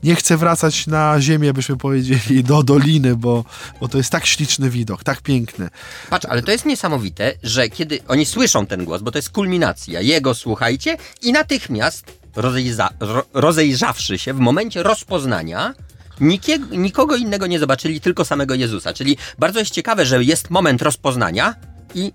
Nie 0.04 0.16
chce 0.16 0.38
wracać 0.38 0.88
na 0.88 1.22
ziemię, 1.22 1.54
byśmy 1.54 1.78
powiedzieli, 1.78 2.44
do 2.44 2.64
doliny, 2.64 3.16
bo, 3.16 3.46
bo 3.82 3.88
to 3.88 3.98
jest 3.98 4.10
tak 4.10 4.26
śliczny 4.26 4.70
widok, 4.70 5.04
tak 5.04 5.22
piękny. 5.22 5.70
Patrz, 6.10 6.26
ale 6.30 6.42
to 6.42 6.52
jest 6.52 6.66
niesamowite, 6.66 7.34
że 7.44 7.70
kiedy 7.70 8.00
oni 8.08 8.26
słyszą 8.26 8.66
ten 8.66 8.86
głos, 8.86 9.02
bo 9.02 9.12
to 9.12 9.18
jest 9.18 9.30
kulminacja, 9.30 10.02
jego 10.02 10.34
słuchajcie 10.34 10.98
i 11.22 11.32
natychmiast 11.32 12.25
rozejza, 12.36 12.90
ro, 13.00 13.24
rozejrzawszy 13.34 14.18
się 14.18 14.34
w 14.34 14.40
momencie 14.40 14.84
rozpoznania, 14.84 15.74
nikiego, 16.20 16.76
nikogo 16.76 17.16
innego 17.16 17.48
nie 17.48 17.60
zobaczyli, 17.60 18.02
tylko 18.02 18.26
samego 18.26 18.54
Jezusa. 18.54 18.94
Czyli 18.94 19.18
bardzo 19.40 19.60
jest 19.60 19.72
ciekawe, 19.72 20.06
że 20.06 20.24
jest 20.24 20.50
moment 20.50 20.82
rozpoznania 20.82 21.56
i 21.96 22.14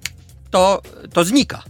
to, 0.50 0.82
to 1.12 1.24
znika. 1.24 1.62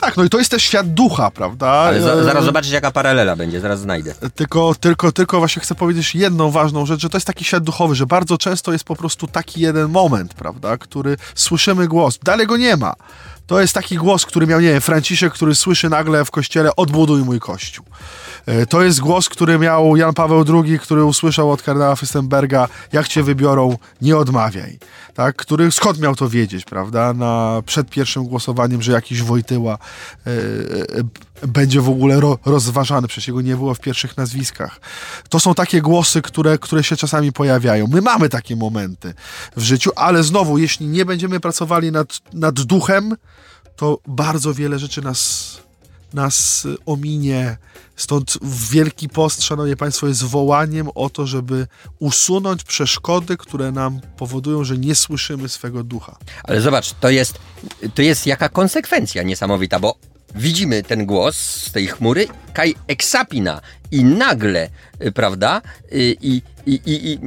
Tak, 0.00 0.16
no 0.16 0.24
i 0.24 0.30
to 0.30 0.38
jest 0.38 0.50
też 0.50 0.62
świat 0.62 0.94
ducha, 0.94 1.30
prawda? 1.30 1.68
Ale 1.68 2.00
za, 2.00 2.24
zaraz 2.24 2.44
zobaczysz, 2.44 2.72
jaka 2.72 2.90
paralela 2.90 3.36
będzie, 3.36 3.60
zaraz 3.60 3.80
znajdę. 3.80 4.14
Tylko, 4.34 4.74
tylko, 4.80 5.12
tylko 5.12 5.38
właśnie 5.38 5.62
chcę 5.62 5.74
powiedzieć 5.74 6.14
jedną 6.14 6.50
ważną 6.50 6.86
rzecz, 6.86 7.00
że 7.00 7.08
to 7.08 7.16
jest 7.16 7.26
taki 7.26 7.44
świat 7.44 7.64
duchowy, 7.64 7.94
że 7.94 8.06
bardzo 8.06 8.38
często 8.38 8.72
jest 8.72 8.84
po 8.84 8.96
prostu 8.96 9.26
taki 9.26 9.60
jeden 9.60 9.88
moment, 9.88 10.34
prawda, 10.34 10.76
który 10.76 11.16
słyszymy 11.34 11.88
głos, 11.88 12.18
dalej 12.18 12.46
go 12.46 12.56
nie 12.56 12.76
ma. 12.76 12.94
To 13.50 13.60
jest 13.60 13.74
taki 13.74 13.96
głos, 13.96 14.26
który 14.26 14.46
miał, 14.46 14.60
nie 14.60 14.68
wiem, 14.72 14.80
Franciszek, 14.80 15.32
który 15.32 15.54
słyszy 15.54 15.88
nagle 15.88 16.24
w 16.24 16.30
kościele 16.30 16.76
odbuduj 16.76 17.22
mój 17.22 17.40
kościół. 17.40 17.84
E, 18.46 18.66
To 18.66 18.82
jest 18.82 19.00
głos, 19.00 19.28
który 19.28 19.58
miał 19.58 19.96
Jan 19.96 20.14
Paweł 20.14 20.44
II, 20.48 20.78
który 20.78 21.04
usłyszał 21.04 21.50
od 21.50 21.62
kardynała 21.62 21.94
Fürstenberga, 21.94 22.68
jak 22.92 23.08
cię 23.08 23.22
wybiorą, 23.22 23.78
nie 24.02 24.16
odmawiaj. 24.16 24.78
Tak? 25.14 25.36
Który, 25.36 25.70
skąd 25.70 26.00
miał 26.00 26.16
to 26.16 26.28
wiedzieć, 26.28 26.64
prawda? 26.64 27.12
Na, 27.12 27.62
przed 27.66 27.90
pierwszym 27.90 28.24
głosowaniem, 28.24 28.82
że 28.82 28.92
jakiś 28.92 29.22
Wojtyła 29.22 29.78
e, 30.26 30.30
będzie 31.48 31.80
w 31.80 31.88
ogóle 31.88 32.20
ro, 32.20 32.38
rozważany, 32.44 33.08
przecież 33.08 33.28
jego 33.28 33.40
nie 33.40 33.56
było 33.56 33.74
w 33.74 33.80
pierwszych 33.80 34.16
nazwiskach. 34.16 34.80
To 35.28 35.40
są 35.40 35.54
takie 35.54 35.82
głosy, 35.82 36.22
które, 36.22 36.58
które 36.58 36.84
się 36.84 36.96
czasami 36.96 37.32
pojawiają. 37.32 37.86
My 37.86 38.00
mamy 38.00 38.28
takie 38.28 38.56
momenty 38.56 39.14
w 39.56 39.62
życiu, 39.62 39.90
ale 39.96 40.22
znowu, 40.22 40.58
jeśli 40.58 40.86
nie 40.86 41.04
będziemy 41.04 41.40
pracowali 41.40 41.92
nad, 41.92 42.20
nad 42.32 42.60
duchem, 42.60 43.16
to 43.76 43.98
bardzo 44.06 44.54
wiele 44.54 44.78
rzeczy 44.78 45.02
nas 45.02 45.60
nas 46.14 46.66
ominie. 46.86 47.56
Stąd 47.96 48.38
Wielki 48.70 49.08
Post, 49.08 49.42
Szanowni 49.42 49.76
Państwo, 49.76 50.06
jest 50.06 50.24
wołaniem 50.24 50.88
o 50.94 51.10
to, 51.10 51.26
żeby 51.26 51.66
usunąć 51.98 52.64
przeszkody, 52.64 53.36
które 53.36 53.72
nam 53.72 54.00
powodują, 54.16 54.64
że 54.64 54.78
nie 54.78 54.94
słyszymy 54.94 55.48
swego 55.48 55.84
ducha. 55.84 56.16
Ale 56.44 56.60
zobacz, 56.60 56.94
to 57.00 57.10
jest, 57.10 57.38
to 57.94 58.02
jest 58.02 58.26
jaka 58.26 58.48
konsekwencja 58.48 59.22
niesamowita, 59.22 59.80
bo 59.80 59.94
widzimy 60.34 60.82
ten 60.82 61.06
głos 61.06 61.38
z 61.38 61.72
tej 61.72 61.86
chmury, 61.86 62.28
kaj 62.52 62.74
eksapina 62.86 63.60
i 63.90 64.04
nagle, 64.04 64.68
y, 65.04 65.12
prawda, 65.12 65.62
y, 65.92 66.16
i, 66.20 66.42
i, 66.66 66.72
i, 66.86 67.12
i 67.12 67.18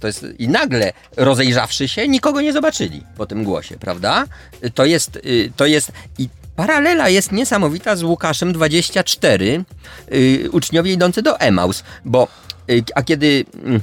to 0.00 0.06
jest 0.06 0.26
i 0.38 0.48
nagle 0.48 0.92
rozejrzawszy 1.16 1.88
się, 1.88 2.08
nikogo 2.08 2.40
nie 2.40 2.52
zobaczyli 2.52 3.02
po 3.16 3.26
tym 3.26 3.44
głosie, 3.44 3.76
prawda? 3.76 4.24
To 4.74 4.84
jest, 4.84 5.18
to 5.56 5.66
jest 5.66 5.92
i 6.18 6.28
Paralela 6.58 7.08
jest 7.08 7.32
niesamowita 7.32 7.96
z 7.96 8.02
Łukaszem 8.02 8.52
24, 8.52 9.64
yy, 10.10 10.50
uczniowie 10.50 10.92
idący 10.92 11.22
do 11.22 11.40
Emaus, 11.40 11.84
bo 12.04 12.28
a 12.94 13.02
kiedy 13.02 13.26
yy, 13.26 13.80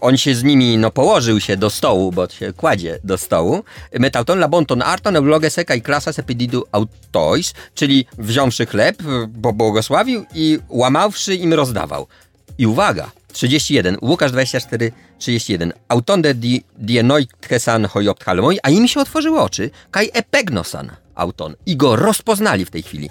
on 0.00 0.16
się 0.16 0.34
z 0.34 0.44
nimi 0.44 0.78
no, 0.78 0.90
położył 0.90 1.40
się 1.40 1.56
do 1.56 1.70
stołu, 1.70 2.12
bo 2.12 2.28
się 2.28 2.52
kładzie 2.52 2.98
do 3.04 3.18
stołu, 3.18 3.64
metauton 3.98 4.38
labonton 4.38 4.82
arton 4.82 5.16
euloge 5.16 5.48
i 5.76 5.82
klasa 5.82 6.12
sepididu 6.12 6.64
autois, 6.72 7.54
czyli 7.74 8.06
wziąwszy 8.18 8.66
chleb, 8.66 9.02
bo 9.28 9.52
błogosławił 9.52 10.24
i 10.34 10.58
łamawszy 10.68 11.34
im 11.34 11.54
rozdawał. 11.54 12.06
I 12.58 12.66
uwaga, 12.66 13.10
31, 13.32 13.96
Łukasz 14.02 14.32
24, 14.32 14.92
31. 15.18 15.72
Autonde 15.88 16.34
di, 16.34 16.64
dienoiktesan 16.78 17.86
hojopt 17.86 18.24
halmoi, 18.24 18.58
a 18.62 18.70
im 18.70 18.88
się 18.88 19.00
otworzyły 19.00 19.40
oczy, 19.40 19.70
kaj 19.90 20.10
epegnosan 20.12 20.90
auton. 21.14 21.54
I 21.66 21.76
go 21.76 21.96
rozpoznali 21.96 22.64
w 22.64 22.70
tej 22.70 22.82
chwili. 22.82 23.10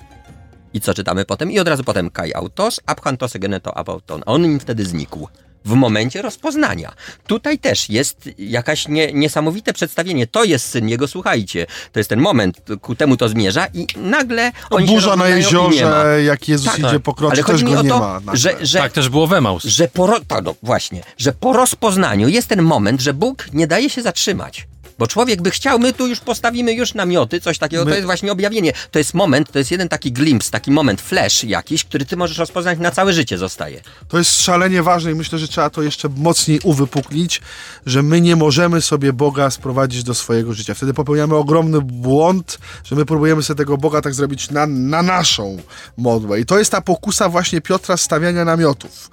I 0.73 0.81
co 0.81 0.93
czytamy 0.93 1.25
potem? 1.25 1.51
I 1.51 1.59
od 1.59 1.67
razu 1.67 1.83
potem 1.83 2.09
kaj 2.09 2.33
autos, 2.33 2.81
abchantose 2.85 3.39
geneto 3.39 3.77
abauton. 3.77 4.23
On 4.25 4.45
im 4.45 4.59
wtedy 4.59 4.85
znikł 4.85 5.27
w 5.67 5.73
momencie 5.75 6.21
rozpoznania. 6.21 6.93
Tutaj 7.27 7.59
też 7.59 7.89
jest 7.89 8.29
jakaś 8.37 8.87
nie, 8.87 9.13
niesamowite 9.13 9.73
przedstawienie. 9.73 10.27
To 10.27 10.43
jest 10.43 10.69
syn 10.69 10.89
jego, 10.89 11.07
słuchajcie. 11.07 11.65
To 11.91 11.99
jest 11.99 12.09
ten 12.09 12.19
moment, 12.19 12.61
ku 12.81 12.95
temu 12.95 13.17
to 13.17 13.29
zmierza 13.29 13.67
i 13.73 13.87
nagle 13.95 14.51
no, 14.71 14.77
oni 14.77 14.87
Burza 14.87 15.15
na 15.15 15.27
jeziorze, 15.27 16.19
jak 16.25 16.47
Jezus 16.47 16.67
tak, 16.67 16.79
idzie 16.79 16.89
tak. 16.89 17.01
po 17.01 17.13
krocie, 17.13 17.33
Ale 17.33 17.43
też 17.43 17.51
chodzi 17.51 17.65
mi 17.65 17.73
go 17.73 17.79
o 17.79 17.83
nie 17.83 17.89
to, 17.89 17.99
ma. 17.99 18.35
Że, 18.35 18.55
że, 18.61 18.79
tak 18.79 18.91
też 18.91 19.09
było 19.09 19.27
w 19.27 19.33
Emaus. 19.33 19.63
Że 19.63 19.87
po, 19.87 20.19
tak, 20.27 20.43
no, 20.43 20.55
właśnie, 20.63 21.03
że 21.17 21.33
po 21.33 21.53
rozpoznaniu 21.53 22.27
jest 22.27 22.47
ten 22.47 22.61
moment, 22.61 23.01
że 23.01 23.13
Bóg 23.13 23.47
nie 23.53 23.67
daje 23.67 23.89
się 23.89 24.01
zatrzymać. 24.01 24.67
Bo 24.99 25.07
człowiek 25.07 25.41
by 25.41 25.51
chciał, 25.51 25.79
my 25.79 25.93
tu 25.93 26.07
już 26.07 26.19
postawimy 26.19 26.73
już 26.73 26.93
namioty, 26.93 27.41
coś 27.41 27.57
takiego, 27.57 27.85
my... 27.85 27.91
to 27.91 27.95
jest 27.95 28.05
właśnie 28.05 28.31
objawienie. 28.31 28.73
To 28.91 28.99
jest 28.99 29.13
moment, 29.13 29.51
to 29.51 29.59
jest 29.59 29.71
jeden 29.71 29.89
taki 29.89 30.11
glimpse, 30.11 30.51
taki 30.51 30.71
moment, 30.71 31.01
flash 31.01 31.43
jakiś, 31.43 31.83
który 31.83 32.05
ty 32.05 32.17
możesz 32.17 32.37
rozpoznać 32.37 32.79
na 32.79 32.91
całe 32.91 33.13
życie 33.13 33.37
zostaje. 33.37 33.81
To 34.07 34.17
jest 34.17 34.41
szalenie 34.41 34.83
ważne 34.83 35.11
i 35.11 35.15
myślę, 35.15 35.39
że 35.39 35.47
trzeba 35.47 35.69
to 35.69 35.81
jeszcze 35.81 36.09
mocniej 36.09 36.59
uwypuklić, 36.63 37.41
że 37.85 38.03
my 38.03 38.21
nie 38.21 38.35
możemy 38.35 38.81
sobie 38.81 39.13
Boga 39.13 39.51
sprowadzić 39.51 40.03
do 40.03 40.13
swojego 40.13 40.53
życia. 40.53 40.73
Wtedy 40.73 40.93
popełniamy 40.93 41.35
ogromny 41.35 41.81
błąd, 41.81 42.59
że 42.83 42.95
my 42.95 43.05
próbujemy 43.05 43.43
sobie 43.43 43.57
tego 43.57 43.77
Boga 43.77 44.01
tak 44.01 44.13
zrobić 44.13 44.51
na, 44.51 44.67
na 44.67 45.03
naszą 45.03 45.57
modłę. 45.97 46.39
I 46.39 46.45
to 46.45 46.59
jest 46.59 46.71
ta 46.71 46.81
pokusa 46.81 47.29
właśnie 47.29 47.61
Piotra 47.61 47.97
stawiania 47.97 48.45
namiotów. 48.45 49.09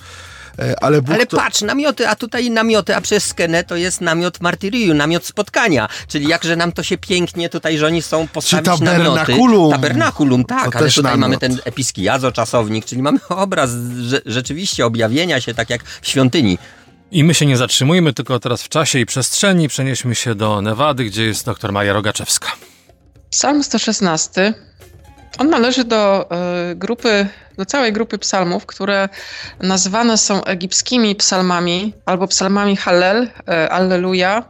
Ale, 0.80 1.02
Bóg 1.02 1.14
Ale 1.14 1.26
to... 1.26 1.36
patrz, 1.36 1.62
namioty, 1.62 2.08
a 2.08 2.16
tutaj 2.16 2.50
namioty, 2.50 2.96
a 2.96 3.00
przez 3.00 3.24
skenę 3.26 3.64
to 3.64 3.76
jest 3.76 4.00
namiot 4.00 4.40
martyrium, 4.40 4.96
namiot 4.96 5.26
spotkania. 5.26 5.88
Czyli 6.08 6.28
jakże 6.28 6.56
nam 6.56 6.72
to 6.72 6.82
się 6.82 6.98
pięknie 6.98 7.48
tutaj, 7.48 7.78
że 7.78 7.86
oni 7.86 8.02
są 8.02 8.28
postawić 8.28 8.64
Czy 8.64 8.78
tabernakulum. 8.84 9.50
namioty. 9.50 9.72
Tabernakulum, 9.72 10.44
tak, 10.44 10.72
To 10.72 10.78
ale 10.78 10.88
tutaj 10.90 11.02
namiot. 11.18 11.20
mamy 11.20 11.38
ten 11.38 11.58
episkiazo 11.64 12.32
czasownik, 12.32 12.84
czyli 12.84 13.02
mamy 13.02 13.18
obraz 13.28 13.70
że, 14.00 14.20
rzeczywiście 14.26 14.86
objawienia 14.86 15.40
się 15.40 15.54
tak 15.54 15.70
jak 15.70 15.84
w 15.84 16.08
świątyni. 16.08 16.58
I 17.10 17.24
my 17.24 17.34
się 17.34 17.46
nie 17.46 17.56
zatrzymujemy, 17.56 18.12
tylko 18.12 18.38
teraz 18.40 18.62
w 18.62 18.68
czasie 18.68 18.98
i 18.98 19.06
przestrzeni 19.06 19.68
przenieśmy 19.68 20.14
się 20.14 20.34
do 20.34 20.62
Nevady, 20.62 21.04
gdzie 21.04 21.24
jest 21.24 21.46
dr 21.46 21.72
Maja 21.72 21.92
Rogaczewska. 21.92 22.48
Psalm 23.30 23.64
116. 23.64 24.54
On 25.38 25.50
należy 25.50 25.84
do 25.84 26.28
y, 26.70 26.74
grupy, 26.74 27.26
do 27.58 27.66
całej 27.66 27.92
grupy 27.92 28.18
psalmów, 28.18 28.66
które 28.66 29.08
nazywane 29.60 30.18
są 30.18 30.44
egipskimi 30.44 31.14
psalmami 31.14 31.94
albo 32.06 32.26
psalmami 32.26 32.76
Hallel, 32.76 33.22
y, 33.22 33.70
Alleluja. 33.70 34.44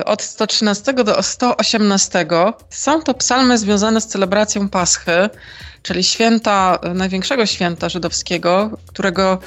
Y, 0.00 0.04
od 0.04 0.22
113 0.22 0.92
do 0.92 1.22
118 1.22 2.26
są 2.70 3.02
to 3.02 3.14
psalmy 3.14 3.58
związane 3.58 4.00
z 4.00 4.06
celebracją 4.06 4.68
Paschy, 4.68 5.30
czyli 5.82 6.04
święta, 6.04 6.78
największego 6.94 7.46
święta 7.46 7.88
żydowskiego, 7.88 8.70
którego 8.86 9.38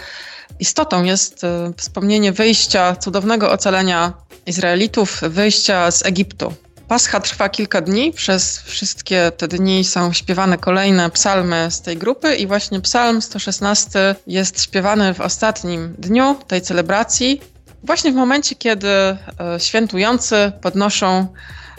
istotą 0.59 1.03
jest 1.03 1.41
wspomnienie 1.77 2.31
wyjścia, 2.31 2.95
cudownego 2.95 3.51
ocalenia 3.51 4.13
Izraelitów, 4.45 5.21
wyjścia 5.21 5.91
z 5.91 6.05
Egiptu. 6.05 6.53
Pascha 6.93 7.19
trwa 7.19 7.49
kilka 7.49 7.82
dni, 7.82 8.12
przez 8.12 8.60
wszystkie 8.60 9.32
te 9.38 9.47
dni 9.47 9.84
są 9.84 10.13
śpiewane 10.13 10.58
kolejne 10.58 11.10
psalmy 11.10 11.67
z 11.71 11.82
tej 11.82 11.97
grupy 11.97 12.36
i 12.36 12.47
właśnie 12.47 12.82
psalm 12.82 13.21
116 13.21 14.15
jest 14.27 14.63
śpiewany 14.63 15.13
w 15.13 15.21
ostatnim 15.21 15.95
dniu 15.97 16.36
tej 16.47 16.62
celebracji, 16.62 17.41
właśnie 17.84 18.12
w 18.12 18.15
momencie, 18.15 18.56
kiedy 18.56 18.88
świętujący 19.58 20.51
podnoszą 20.62 21.27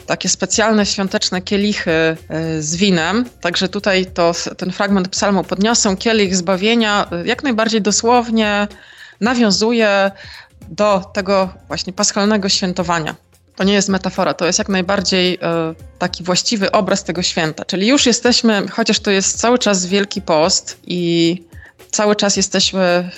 takie 0.06 0.28
specjalne 0.28 0.86
świąteczne 0.86 1.42
kielichy 1.42 2.16
z 2.60 2.76
winem. 2.76 3.24
Także 3.40 3.68
tutaj 3.68 4.06
to, 4.06 4.32
ten 4.56 4.72
fragment 4.72 5.08
psalmu 5.08 5.44
podniosą 5.44 5.96
kielich 5.96 6.36
zbawienia 6.36 7.10
jak 7.24 7.42
najbardziej 7.42 7.82
dosłownie 7.82 8.68
nawiązuje 9.20 10.10
do 10.68 11.10
tego 11.14 11.54
właśnie 11.68 11.92
paschalnego 11.92 12.48
świętowania. 12.48 13.14
To 13.56 13.64
nie 13.64 13.72
jest 13.72 13.88
metafora, 13.88 14.34
to 14.34 14.46
jest 14.46 14.58
jak 14.58 14.68
najbardziej 14.68 15.38
e, 15.42 15.74
taki 15.98 16.24
właściwy 16.24 16.72
obraz 16.72 17.04
tego 17.04 17.22
święta. 17.22 17.64
Czyli 17.64 17.86
już 17.86 18.06
jesteśmy, 18.06 18.68
chociaż 18.68 19.00
to 19.00 19.10
jest 19.10 19.40
cały 19.40 19.58
czas 19.58 19.86
Wielki 19.86 20.22
Post 20.22 20.78
i 20.86 21.42
cały 21.90 22.16
czas 22.16 22.36
jesteśmy 22.36 23.10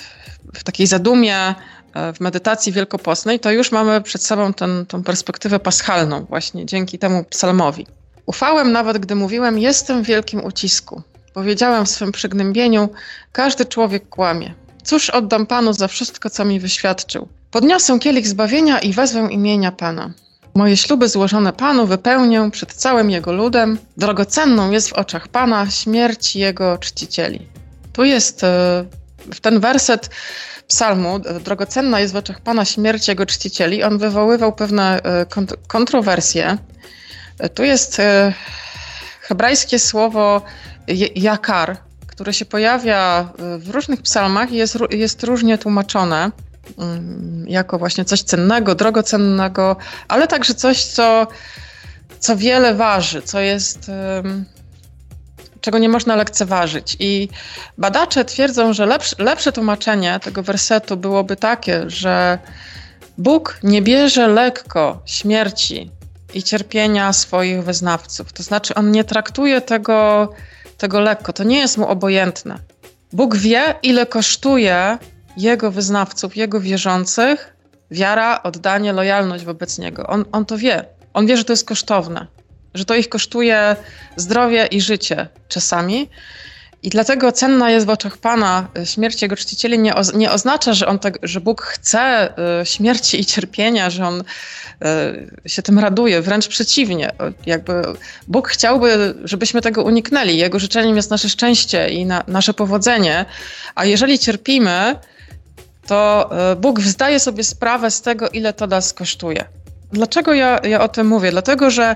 w 0.53 0.63
takiej 0.63 0.87
zadumie, 0.87 1.37
e, 1.37 2.13
w 2.13 2.19
medytacji 2.19 2.71
wielkopostnej, 2.71 3.39
to 3.39 3.51
już 3.51 3.71
mamy 3.71 4.01
przed 4.01 4.23
sobą 4.23 4.53
ten, 4.53 4.85
tą 4.85 5.03
perspektywę 5.03 5.59
paschalną, 5.59 6.25
właśnie 6.25 6.65
dzięki 6.65 6.99
temu 6.99 7.23
psalmowi. 7.23 7.87
Ufałem 8.25 8.71
nawet, 8.71 8.97
gdy 8.97 9.15
mówiłem, 9.15 9.59
jestem 9.59 10.03
w 10.03 10.07
wielkim 10.07 10.45
ucisku. 10.45 11.01
Powiedziałem 11.33 11.85
w 11.85 11.89
swym 11.89 12.11
przygnębieniu, 12.11 12.89
każdy 13.31 13.65
człowiek 13.65 14.09
kłamie. 14.09 14.53
Cóż 14.83 15.09
oddam 15.09 15.45
Panu 15.45 15.73
za 15.73 15.87
wszystko, 15.87 16.29
co 16.29 16.45
mi 16.45 16.59
wyświadczył? 16.59 17.27
Podniosę 17.51 17.99
kielich 17.99 18.27
zbawienia 18.27 18.79
i 18.79 18.93
wezwę 18.93 19.27
imienia 19.31 19.71
Pana. 19.71 20.13
Moje 20.57 20.77
śluby 20.77 21.09
złożone 21.09 21.53
Panu 21.53 21.87
wypełnię 21.87 22.49
przed 22.51 22.73
całym 22.73 23.09
Jego 23.11 23.33
ludem. 23.33 23.77
Drogocenną 23.97 24.71
jest 24.71 24.89
w 24.89 24.93
oczach 24.93 25.27
Pana 25.27 25.69
śmierć 25.69 26.35
Jego 26.35 26.77
czcicieli. 26.77 27.47
Tu 27.93 28.03
jest 28.03 28.41
ten 29.41 29.59
werset 29.59 30.09
psalmu, 30.67 31.19
drogocenna 31.19 31.99
jest 31.99 32.13
w 32.13 32.17
oczach 32.17 32.41
Pana 32.41 32.65
śmierć 32.65 33.07
Jego 33.07 33.25
czcicieli. 33.25 33.83
On 33.83 33.97
wywoływał 33.97 34.53
pewne 34.53 35.01
kontrowersje. 35.67 36.57
Tu 37.53 37.63
jest 37.63 37.97
hebrajskie 39.21 39.79
słowo 39.79 40.41
jakar, 41.15 41.77
które 42.07 42.33
się 42.33 42.45
pojawia 42.45 43.29
w 43.57 43.69
różnych 43.69 44.01
psalmach 44.01 44.51
i 44.51 44.55
jest, 44.55 44.77
jest 44.89 45.23
różnie 45.23 45.57
tłumaczone 45.57 46.31
jako 47.45 47.77
właśnie 47.77 48.05
coś 48.05 48.21
cennego, 48.21 48.75
drogocennego, 48.75 49.75
ale 50.07 50.27
także 50.27 50.53
coś, 50.53 50.83
co, 50.83 51.27
co 52.19 52.37
wiele 52.37 52.75
waży, 52.75 53.21
co 53.21 53.39
jest, 53.39 53.91
czego 55.61 55.77
nie 55.77 55.89
można 55.89 56.15
lekceważyć. 56.15 56.97
I 56.99 57.29
badacze 57.77 58.25
twierdzą, 58.25 58.73
że 58.73 58.85
lepsze, 58.85 59.15
lepsze 59.19 59.51
tłumaczenie 59.51 60.19
tego 60.19 60.43
wersetu 60.43 60.97
byłoby 60.97 61.35
takie, 61.35 61.89
że 61.89 62.39
Bóg 63.17 63.59
nie 63.63 63.81
bierze 63.81 64.27
lekko 64.27 65.01
śmierci 65.05 65.91
i 66.33 66.43
cierpienia 66.43 67.13
swoich 67.13 67.63
wyznawców. 67.63 68.33
To 68.33 68.43
znaczy, 68.43 68.75
on 68.75 68.91
nie 68.91 69.03
traktuje 69.03 69.61
tego, 69.61 70.29
tego 70.77 70.99
lekko, 70.99 71.33
to 71.33 71.43
nie 71.43 71.59
jest 71.59 71.77
mu 71.77 71.87
obojętne. 71.87 72.59
Bóg 73.13 73.35
wie, 73.35 73.75
ile 73.83 74.05
kosztuje 74.05 74.97
jego 75.37 75.71
wyznawców, 75.71 76.37
jego 76.37 76.61
wierzących, 76.61 77.53
wiara, 77.91 78.43
oddanie, 78.43 78.93
lojalność 78.93 79.45
wobec 79.45 79.77
niego. 79.77 80.07
On, 80.07 80.25
on 80.31 80.45
to 80.45 80.57
wie. 80.57 80.85
On 81.13 81.27
wie, 81.27 81.37
że 81.37 81.43
to 81.43 81.53
jest 81.53 81.65
kosztowne, 81.65 82.27
że 82.73 82.85
to 82.85 82.95
ich 82.95 83.09
kosztuje 83.09 83.75
zdrowie 84.15 84.65
i 84.65 84.81
życie 84.81 85.27
czasami. 85.47 86.09
I 86.83 86.89
dlatego 86.89 87.31
cenna 87.31 87.71
jest 87.71 87.85
w 87.85 87.89
oczach 87.89 88.17
Pana 88.17 88.67
śmierć 88.83 89.21
Jego 89.21 89.35
czcicieli 89.35 89.79
nie, 89.79 89.93
nie 90.15 90.31
oznacza, 90.31 90.73
że, 90.73 90.87
on 90.87 90.99
tak, 90.99 91.17
że 91.23 91.41
Bóg 91.41 91.61
chce 91.61 92.33
śmierci 92.63 93.19
i 93.19 93.25
cierpienia, 93.25 93.89
że 93.89 94.07
On 94.07 94.23
się 95.45 95.61
tym 95.61 95.79
raduje, 95.79 96.21
wręcz 96.21 96.47
przeciwnie. 96.47 97.11
Jakby 97.45 97.81
Bóg 98.27 98.47
chciałby, 98.47 99.15
żebyśmy 99.23 99.61
tego 99.61 99.83
uniknęli. 99.83 100.37
Jego 100.37 100.59
życzeniem 100.59 100.95
jest 100.95 101.09
nasze 101.09 101.29
szczęście 101.29 101.89
i 101.89 102.05
na, 102.05 102.23
nasze 102.27 102.53
powodzenie, 102.53 103.25
a 103.75 103.85
jeżeli 103.85 104.19
cierpimy, 104.19 104.95
to 105.87 106.29
Bóg 106.57 106.81
zdaje 106.81 107.19
sobie 107.19 107.43
sprawę 107.43 107.91
z 107.91 108.01
tego, 108.01 108.29
ile 108.29 108.53
to 108.53 108.67
nas 108.67 108.93
kosztuje. 108.93 109.45
Dlaczego 109.91 110.33
ja, 110.33 110.59
ja 110.63 110.81
o 110.81 110.87
tym 110.87 111.07
mówię? 111.07 111.31
Dlatego, 111.31 111.69
że 111.69 111.95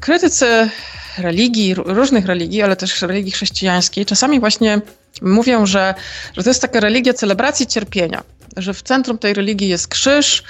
krytycy 0.00 0.70
religii, 1.18 1.74
różnych 1.74 2.26
religii, 2.26 2.62
ale 2.62 2.76
też 2.76 3.02
religii 3.02 3.32
chrześcijańskiej, 3.32 4.06
czasami 4.06 4.40
właśnie 4.40 4.80
mówią, 5.22 5.66
że, 5.66 5.94
że 6.36 6.42
to 6.42 6.50
jest 6.50 6.62
taka 6.62 6.80
religia 6.80 7.14
celebracji 7.14 7.66
cierpienia, 7.66 8.22
że 8.56 8.74
w 8.74 8.82
centrum 8.82 9.18
tej 9.18 9.34
religii 9.34 9.68
jest 9.68 9.88
krzyż, 9.88 10.42
E, 10.42 10.44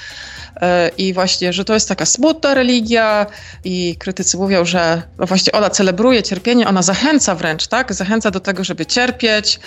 i 0.99 1.13
właśnie, 1.13 1.53
że 1.53 1.65
to 1.65 1.75
jest 1.75 1.89
taka 1.89 2.07
smutna 2.07 2.55
religia 2.55 3.27
i 3.65 3.97
krytycy 3.99 4.37
mówią, 4.37 4.65
że 4.65 5.03
no 5.19 5.27
właśnie 5.27 5.53
ona 5.53 5.71
celebruje 5.71 6.23
cierpienie, 6.23 6.69
ona 6.69 6.83
zachęca 6.83 7.35
wręcz, 7.35 7.67
tak? 7.67 7.95
Zachęca 7.95 8.31
do 8.31 8.41
tego, 8.41 8.65
żeby 8.65 8.87
cierpieć. 8.87 9.61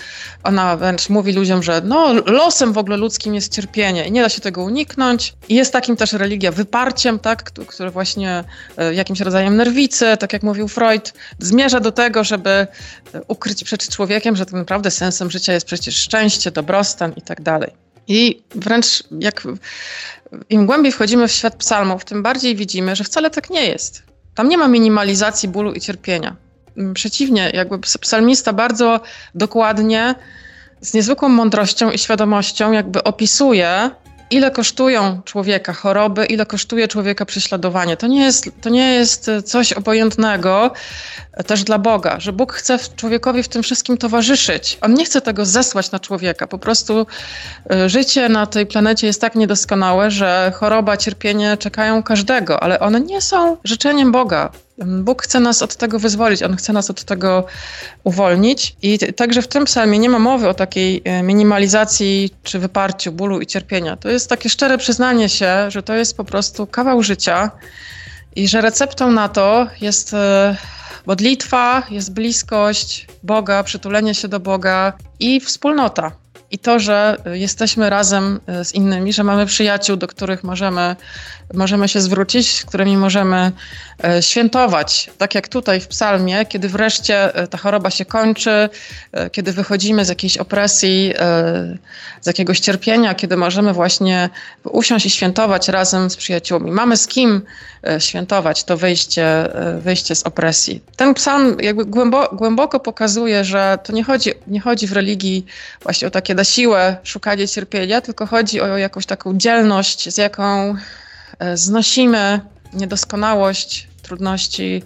Ona 0.43 0.77
wręcz 0.77 1.09
mówi 1.09 1.33
ludziom, 1.33 1.63
że 1.63 1.81
no 1.85 2.13
losem 2.13 2.73
w 2.73 2.77
ogóle 2.77 2.97
ludzkim 2.97 3.35
jest 3.35 3.55
cierpienie 3.55 4.07
i 4.07 4.11
nie 4.11 4.21
da 4.21 4.29
się 4.29 4.41
tego 4.41 4.63
uniknąć. 4.63 5.33
I 5.49 5.55
jest 5.55 5.73
takim 5.73 5.95
też 5.95 6.13
religia 6.13 6.51
wyparciem, 6.51 7.19
tak? 7.19 7.43
Które 7.43 7.91
właśnie 7.91 8.43
e, 8.77 8.93
jakimś 8.93 9.19
rodzajem 9.19 9.55
nerwicy, 9.55 10.17
tak 10.19 10.33
jak 10.33 10.43
mówił 10.43 10.67
Freud, 10.67 11.13
zmierza 11.39 11.79
do 11.79 11.91
tego, 11.91 12.23
żeby 12.23 12.49
e, 12.49 12.67
ukryć 13.27 13.63
przed 13.63 13.89
człowiekiem, 13.89 14.35
że 14.35 14.45
tak 14.45 14.53
naprawdę 14.53 14.91
sensem 14.91 15.31
życia 15.31 15.53
jest 15.53 15.65
przecież 15.65 15.97
szczęście, 15.97 16.51
dobrostan 16.51 17.13
i 17.15 17.21
tak 17.21 17.41
dalej. 17.41 17.88
I 18.09 18.43
wręcz 18.55 19.03
jak 19.19 19.43
im 20.49 20.65
głębiej 20.65 20.91
wchodzimy 20.91 21.27
w 21.27 21.31
świat 21.31 21.55
psalmów, 21.55 22.05
tym 22.05 22.23
bardziej 22.23 22.55
widzimy, 22.55 22.95
że 22.95 23.03
wcale 23.03 23.29
tak 23.29 23.49
nie 23.49 23.65
jest. 23.65 24.03
Tam 24.35 24.49
nie 24.49 24.57
ma 24.57 24.67
minimalizacji 24.67 25.49
bólu 25.49 25.73
i 25.73 25.81
cierpienia. 25.81 26.35
Mm, 26.77 26.93
przeciwnie, 26.93 27.51
jakby 27.53 27.79
psalmista 27.79 28.53
bardzo 28.53 28.99
dokładnie, 29.35 30.15
z 30.81 30.93
niezwykłą 30.93 31.29
mądrością 31.29 31.91
i 31.91 31.97
świadomością, 31.97 32.71
jakby 32.71 33.03
opisuje 33.03 33.91
ile 34.31 34.51
kosztują 34.51 35.21
człowieka 35.25 35.73
choroby, 35.73 36.25
ile 36.25 36.45
kosztuje 36.45 36.87
człowieka 36.87 37.25
prześladowanie. 37.25 37.97
To 37.97 38.07
nie 38.07 38.21
jest, 38.21 38.49
to 38.61 38.69
nie 38.69 38.93
jest 38.93 39.31
coś 39.45 39.73
obojętnego 39.73 40.71
też 41.47 41.63
dla 41.63 41.79
Boga, 41.79 42.19
że 42.19 42.33
Bóg 42.33 42.53
chce 42.53 42.79
człowiekowi 42.95 43.43
w 43.43 43.47
tym 43.47 43.63
wszystkim 43.63 43.97
towarzyszyć. 43.97 44.77
On 44.81 44.93
nie 44.93 45.05
chce 45.05 45.21
tego 45.21 45.45
zesłać 45.45 45.91
na 45.91 45.99
człowieka. 45.99 46.47
Po 46.47 46.59
prostu 46.59 47.05
y, 47.85 47.89
życie 47.89 48.29
na 48.29 48.45
tej 48.45 48.65
planecie 48.65 49.07
jest 49.07 49.21
tak 49.21 49.35
niedoskonałe, 49.35 50.11
że 50.11 50.51
choroba, 50.55 50.97
cierpienie 50.97 51.57
czekają 51.57 52.03
każdego, 52.03 52.63
ale 52.63 52.79
one 52.79 53.01
nie 53.01 53.21
są 53.21 53.57
życzeniem 53.63 54.11
Boga. 54.11 54.51
Bóg 54.85 55.23
chce 55.23 55.39
nas 55.39 55.61
od 55.61 55.75
tego 55.75 55.99
wyzwolić, 55.99 56.43
On 56.43 56.55
chce 56.55 56.73
nas 56.73 56.89
od 56.89 57.03
tego 57.03 57.45
uwolnić. 58.03 58.75
I 58.81 58.99
także 59.13 59.41
w 59.41 59.47
tym 59.47 59.65
psalmie 59.65 59.99
nie 59.99 60.09
ma 60.09 60.19
mowy 60.19 60.49
o 60.49 60.53
takiej 60.53 61.01
e, 61.03 61.23
minimalizacji 61.23 62.29
czy 62.43 62.59
wyparciu 62.59 63.11
bólu 63.11 63.41
i 63.41 63.45
cierpienia. 63.45 63.97
To 63.97 64.09
jest 64.09 64.29
takie 64.29 64.49
szczere 64.49 64.77
przyznanie 64.77 65.29
się, 65.29 65.71
że 65.71 65.83
to 65.83 65.93
jest 65.93 66.17
po 66.17 66.23
prostu 66.23 66.67
kawał 66.67 67.03
życia 67.03 67.51
i 68.35 68.47
że 68.47 68.61
receptą 68.61 69.11
na 69.11 69.29
to 69.29 69.67
jest 69.81 70.13
e, 70.13 70.55
modlitwa, 71.05 71.83
jest 71.89 72.13
bliskość 72.13 73.07
Boga, 73.23 73.63
przytulenie 73.63 74.15
się 74.15 74.27
do 74.27 74.39
Boga 74.39 74.93
i 75.19 75.39
wspólnota 75.39 76.11
i 76.51 76.59
to, 76.59 76.79
że 76.79 77.17
jesteśmy 77.33 77.89
razem 77.89 78.39
e, 78.47 78.65
z 78.65 78.75
innymi, 78.75 79.13
że 79.13 79.23
mamy 79.23 79.45
przyjaciół, 79.45 79.97
do 79.97 80.07
których 80.07 80.43
możemy, 80.43 80.95
możemy 81.53 81.87
się 81.87 82.01
zwrócić, 82.01 82.51
z 82.57 82.65
którymi 82.65 82.97
możemy 82.97 83.51
e, 84.03 84.21
świętować. 84.21 85.09
Tak 85.17 85.35
jak 85.35 85.47
tutaj 85.47 85.81
w 85.81 85.87
psalmie, 85.87 86.45
kiedy 86.45 86.69
wreszcie 86.69 87.35
e, 87.35 87.47
ta 87.47 87.57
choroba 87.57 87.89
się 87.89 88.05
kończy, 88.05 88.69
kiedy 89.31 89.53
wychodzimy 89.53 90.05
z 90.05 90.09
jakiejś 90.09 90.37
opresji, 90.37 91.13
z 92.21 92.27
jakiegoś 92.27 92.59
cierpienia, 92.59 93.15
kiedy 93.15 93.37
możemy 93.37 93.73
właśnie 93.73 94.29
usiąść 94.63 95.05
i 95.05 95.09
świętować 95.09 95.67
razem 95.67 96.09
z 96.09 96.15
przyjaciółmi. 96.15 96.71
Mamy 96.71 96.97
z 96.97 97.07
kim 97.07 97.41
świętować 97.99 98.63
to 98.63 98.77
wyjście, 98.77 99.49
wyjście 99.79 100.15
z 100.15 100.23
opresji. 100.23 100.81
Ten 100.95 101.13
psalm 101.13 101.57
jakby 101.61 101.85
głęboko, 101.85 102.35
głęboko 102.35 102.79
pokazuje, 102.79 103.43
że 103.43 103.77
to 103.83 103.93
nie 103.93 104.03
chodzi, 104.03 104.31
nie 104.47 104.59
chodzi 104.59 104.87
w 104.87 104.91
religii 104.91 105.45
właśnie 105.83 106.07
o 106.07 106.11
takie 106.11 106.35
na 106.39 106.43
siłę 106.43 106.97
szukanie 107.03 107.47
cierpienia, 107.47 108.01
tylko 108.01 108.25
chodzi 108.25 108.61
o 108.61 108.77
jakąś 108.77 109.05
taką 109.05 109.37
dzielność, 109.37 110.13
z 110.13 110.17
jaką 110.17 110.75
e, 111.39 111.57
znosimy 111.57 112.41
niedoskonałość, 112.73 113.87
trudności 114.01 114.83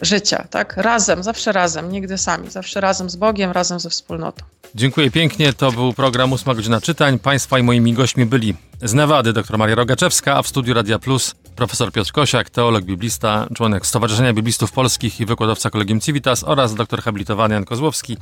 życia, 0.00 0.46
tak? 0.50 0.76
Razem, 0.76 1.22
zawsze 1.22 1.52
razem, 1.52 1.92
nigdy 1.92 2.18
sami, 2.18 2.50
zawsze 2.50 2.80
razem 2.80 3.10
z 3.10 3.16
Bogiem, 3.16 3.50
razem 3.50 3.80
ze 3.80 3.90
wspólnotą. 3.90 4.44
Dziękuję 4.74 5.10
pięknie. 5.10 5.52
To 5.52 5.72
był 5.72 5.92
program 5.92 6.32
8 6.32 6.54
godzina 6.54 6.80
czytań. 6.80 7.18
Państwa 7.18 7.58
i 7.58 7.62
moimi 7.62 7.92
gośćmi 7.92 8.26
byli 8.26 8.54
z 8.82 8.94
Nevady 8.94 9.32
dr 9.32 9.58
Maria 9.58 9.74
Rogaczewska, 9.74 10.36
a 10.36 10.42
w 10.42 10.48
studiu 10.48 10.74
Radia 10.74 10.98
Plus 10.98 11.34
profesor 11.56 11.92
Piotr 11.92 12.12
Kosiak, 12.12 12.50
teolog 12.50 12.84
biblista, 12.84 13.46
członek 13.54 13.86
Stowarzyszenia 13.86 14.32
Biblistów 14.32 14.72
Polskich 14.72 15.20
i 15.20 15.26
wykładowca 15.26 15.70
Kolegium 15.70 16.00
Civitas 16.00 16.44
oraz 16.44 16.74
doktor 16.74 17.02
habilitowany 17.02 17.54
Jan 17.54 17.64
Kozłowski, 17.64 18.16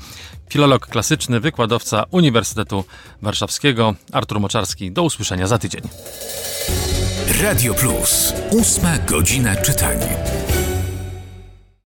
filolog 0.50 0.86
klasyczny, 0.86 1.40
wykładowca 1.40 2.04
Uniwersytetu 2.10 2.84
Warszawskiego, 3.22 3.94
Artur 4.12 4.40
Moczarski. 4.40 4.92
Do 4.92 5.02
usłyszenia 5.02 5.46
za 5.46 5.58
tydzień. 5.58 5.82
Radio 7.42 7.74
Plus. 7.74 8.32
Ósma 8.50 8.98
godzina 8.98 9.56
czytania. 9.56 10.08